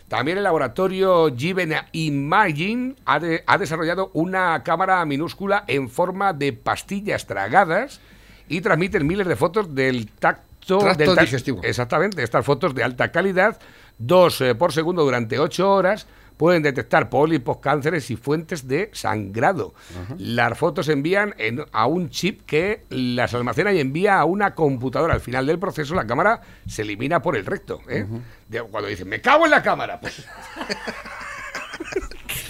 [0.07, 6.53] También el laboratorio Given Imagine ha, de- ha desarrollado una cámara minúscula en forma de
[6.53, 8.01] pastillas tragadas
[8.47, 10.48] y transmiten miles de fotos del tacto
[10.79, 11.61] Tracto del tac- digestivo.
[11.63, 13.59] Exactamente, estas fotos de alta calidad,
[13.97, 16.05] dos eh, por segundo durante ocho horas,
[16.37, 19.73] pueden detectar pólipos, cánceres y fuentes de sangrado.
[20.17, 24.55] Las fotos se envían en- a un chip que las almacena y envía a una
[24.55, 25.13] computadora.
[25.15, 27.81] Al final del proceso, la cámara se elimina por el recto.
[27.89, 28.05] ¿eh?
[28.47, 30.23] De- cuando dicen, me cago en la cámara, pues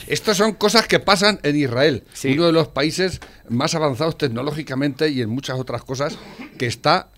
[0.07, 2.03] Estas son cosas que pasan en Israel,
[2.33, 6.17] uno de los países más avanzados tecnológicamente y en muchas otras cosas,
[6.57, 7.09] que está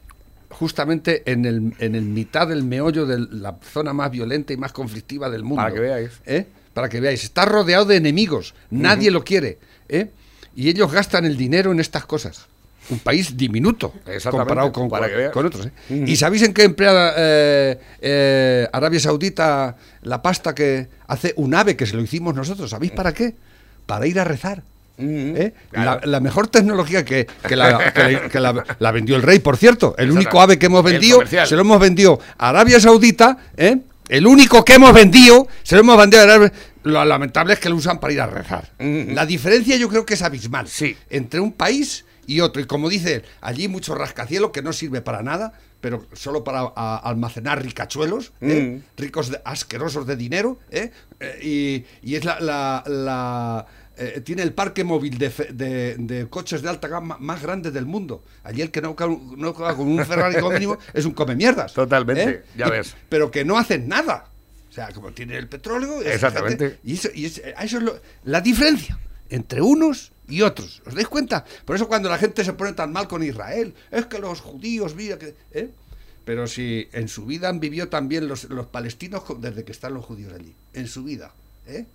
[0.52, 4.72] justamente en el, en el mitad del meollo de la zona más violenta y más
[4.72, 5.64] conflictiva del mundo.
[5.64, 6.12] Para que veáis.
[6.26, 6.46] ¿Eh?
[6.74, 7.24] Para que veáis.
[7.24, 8.54] Está rodeado de enemigos.
[8.70, 9.60] Nadie lo quiere.
[9.90, 10.12] ¿eh?
[10.56, 12.48] Y ellos gastan el dinero en estas cosas.
[12.90, 13.94] un país diminuto
[14.30, 15.68] comparado con, para con otros.
[15.68, 16.06] ¿eh?
[16.08, 21.86] ¿Y sabéis en qué emplea eh, Arabia Saudita la pasta que hace un ave que
[21.86, 22.70] se lo hicimos nosotros?
[22.70, 23.36] ¿Sabéis para qué?
[23.86, 24.64] Para ir a rezar.
[25.02, 25.54] ¿Eh?
[25.72, 26.00] Claro.
[26.04, 29.40] La, la mejor tecnología que, que la, que la- que la- la vendió el rey,
[29.40, 29.96] por cierto.
[29.98, 33.38] El único ave que hemos vendido, se lo hemos vendido a Arabia Saudita.
[33.58, 33.78] ¿eh?
[34.10, 36.52] El único que hemos vendido, se lo hemos vendido a Arabia
[36.84, 38.72] Lo lamentable es que lo usan para ir a rezar.
[38.80, 40.68] La diferencia yo creo que es abismal.
[40.68, 40.98] Sí.
[41.10, 42.62] Entre un país y otro.
[42.62, 46.98] Y como dice, allí mucho rascacielos que no sirve para nada, pero solo para a-
[47.04, 48.82] almacenar ricachuelos, ¿eh?
[48.98, 50.92] ricos de- asquerosos de dinero, ¿eh?
[51.20, 52.40] Eh, y, y es la...
[52.40, 53.66] la- la,
[54.04, 57.72] eh, tiene el parque móvil de, fe- de- de coches de alta gama más grande
[57.72, 58.24] del mundo.
[58.44, 61.74] Allí el que no, con un Ferrari como mínimo es un come mierdas.
[61.74, 62.96] Totalmente, ya Y- ves.
[63.10, 64.26] Pero que no hacen nada.
[64.70, 66.02] O sea, como tiene el petróleo.
[66.02, 66.80] Exactamente.
[66.84, 68.98] Y eso, y eso es lo- la diferencia
[69.30, 70.82] entre unos y otros.
[70.86, 71.44] ¿Os dais cuenta?
[71.66, 74.96] Por eso cuando la gente se pone tan mal con Israel, es que los judíos,
[74.96, 75.36] mira que...
[75.52, 75.70] ¿eh?
[76.24, 80.06] Pero si en su vida han vivido también los, los palestinos desde que están los
[80.06, 80.56] judíos allí.
[80.74, 81.34] En su vida.
[81.66, 81.86] ¿eh?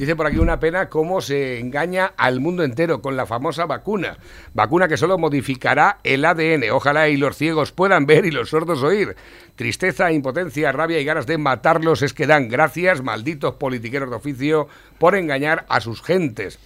[0.00, 4.16] Dice por aquí una pena cómo se engaña al mundo entero con la famosa vacuna.
[4.54, 6.70] Vacuna que solo modificará el ADN.
[6.72, 9.14] Ojalá y los ciegos puedan ver y los sordos oír.
[9.56, 14.68] Tristeza, impotencia, rabia y ganas de matarlos es que dan gracias, malditos politiqueros de oficio,
[14.96, 16.58] por engañar a sus gentes.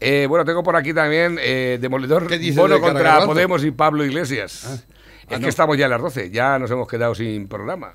[0.00, 3.26] Eh, bueno, tengo por aquí también eh, Demoledor ¿Qué dice Bono de contra?
[3.26, 4.64] Podemos y Pablo Iglesias.
[4.64, 4.86] es
[5.28, 5.40] Ah, no.
[5.40, 7.92] que estamos ya a las 12, ya nos hemos quedado sin programa.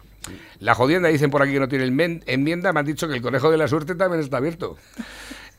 [0.60, 1.86] La jodienda dicen por aquí que no tiene
[2.26, 4.78] enmienda, me han dicho que el conejo de la suerte también está abierto.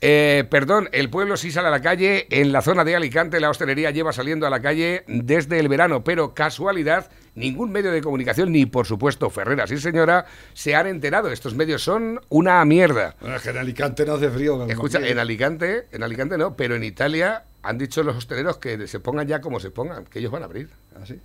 [0.01, 2.27] Eh, perdón, el pueblo sí sale a la calle.
[2.31, 6.05] En la zona de Alicante la hostelería lleva saliendo a la calle desde el verano,
[6.05, 11.31] pero casualidad, ningún medio de comunicación, ni por supuesto Ferrera, sí señora, se han enterado.
[11.31, 13.17] Estos medios son una mierda.
[13.21, 14.65] Bueno, es que en Alicante no hace frío.
[14.67, 19.01] Escucha, en Alicante, en Alicante no, pero en Italia han dicho los hosteleros que se
[19.01, 20.71] pongan ya como se pongan, que ellos van a abrir.
[20.95, 21.19] ¿Ah, sí?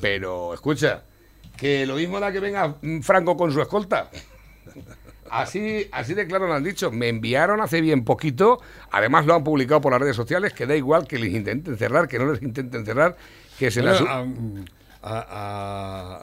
[0.00, 1.02] Pero escucha,
[1.58, 4.10] que lo mismo da que venga Franco con su escolta.
[5.30, 6.90] Así, así de claro lo han dicho.
[6.90, 10.74] Me enviaron hace bien poquito, además lo han publicado por las redes sociales, que da
[10.74, 13.16] igual que les intenten cerrar, que no les intenten cerrar,
[13.58, 14.00] que se las...
[14.00, 14.20] a,
[15.02, 15.26] a-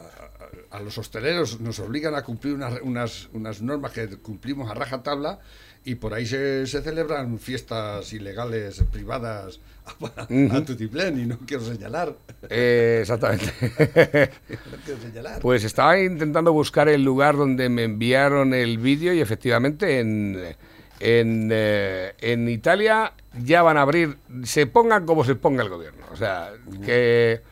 [0.70, 5.38] a los hosteleros nos obligan a cumplir unas, unas, unas normas que cumplimos a rajatabla
[5.86, 9.60] y por ahí se, se celebran fiestas ilegales privadas
[10.16, 12.12] a, a tutiplén y no quiero señalar.
[12.50, 13.52] Eh, exactamente.
[14.50, 15.40] No quiero señalar.
[15.40, 20.56] Pues estaba intentando buscar el lugar donde me enviaron el vídeo y efectivamente en,
[20.98, 23.12] en, eh, en Italia
[23.44, 26.04] ya van a abrir, se pongan como se ponga el gobierno.
[26.12, 26.50] O sea,
[26.84, 27.42] que,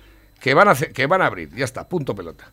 [0.40, 2.52] que, van, a que van a abrir, ya está, punto pelota.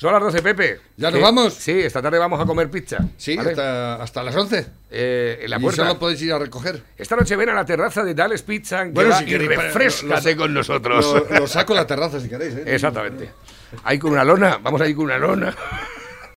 [0.00, 0.80] Son las 12, Pepe.
[0.96, 1.54] ¿Ya nos vamos?
[1.54, 2.98] Sí, esta tarde vamos a comer pizza.
[3.16, 3.50] Sí, ¿vale?
[3.50, 4.66] hasta, hasta las 11.
[4.92, 5.82] Eh, en la y puerta.
[5.82, 6.80] solo podéis ir a recoger.
[6.96, 10.42] Esta noche ven a la terraza de Dales Pizza Bueno, si y queréis, refrescate lo-
[10.42, 11.04] con nosotros.
[11.28, 12.54] Lo, lo saco a la terraza si queréis.
[12.54, 12.62] ¿eh?
[12.66, 13.28] Exactamente.
[13.82, 15.56] Ahí con una lona, vamos ahí con una lona.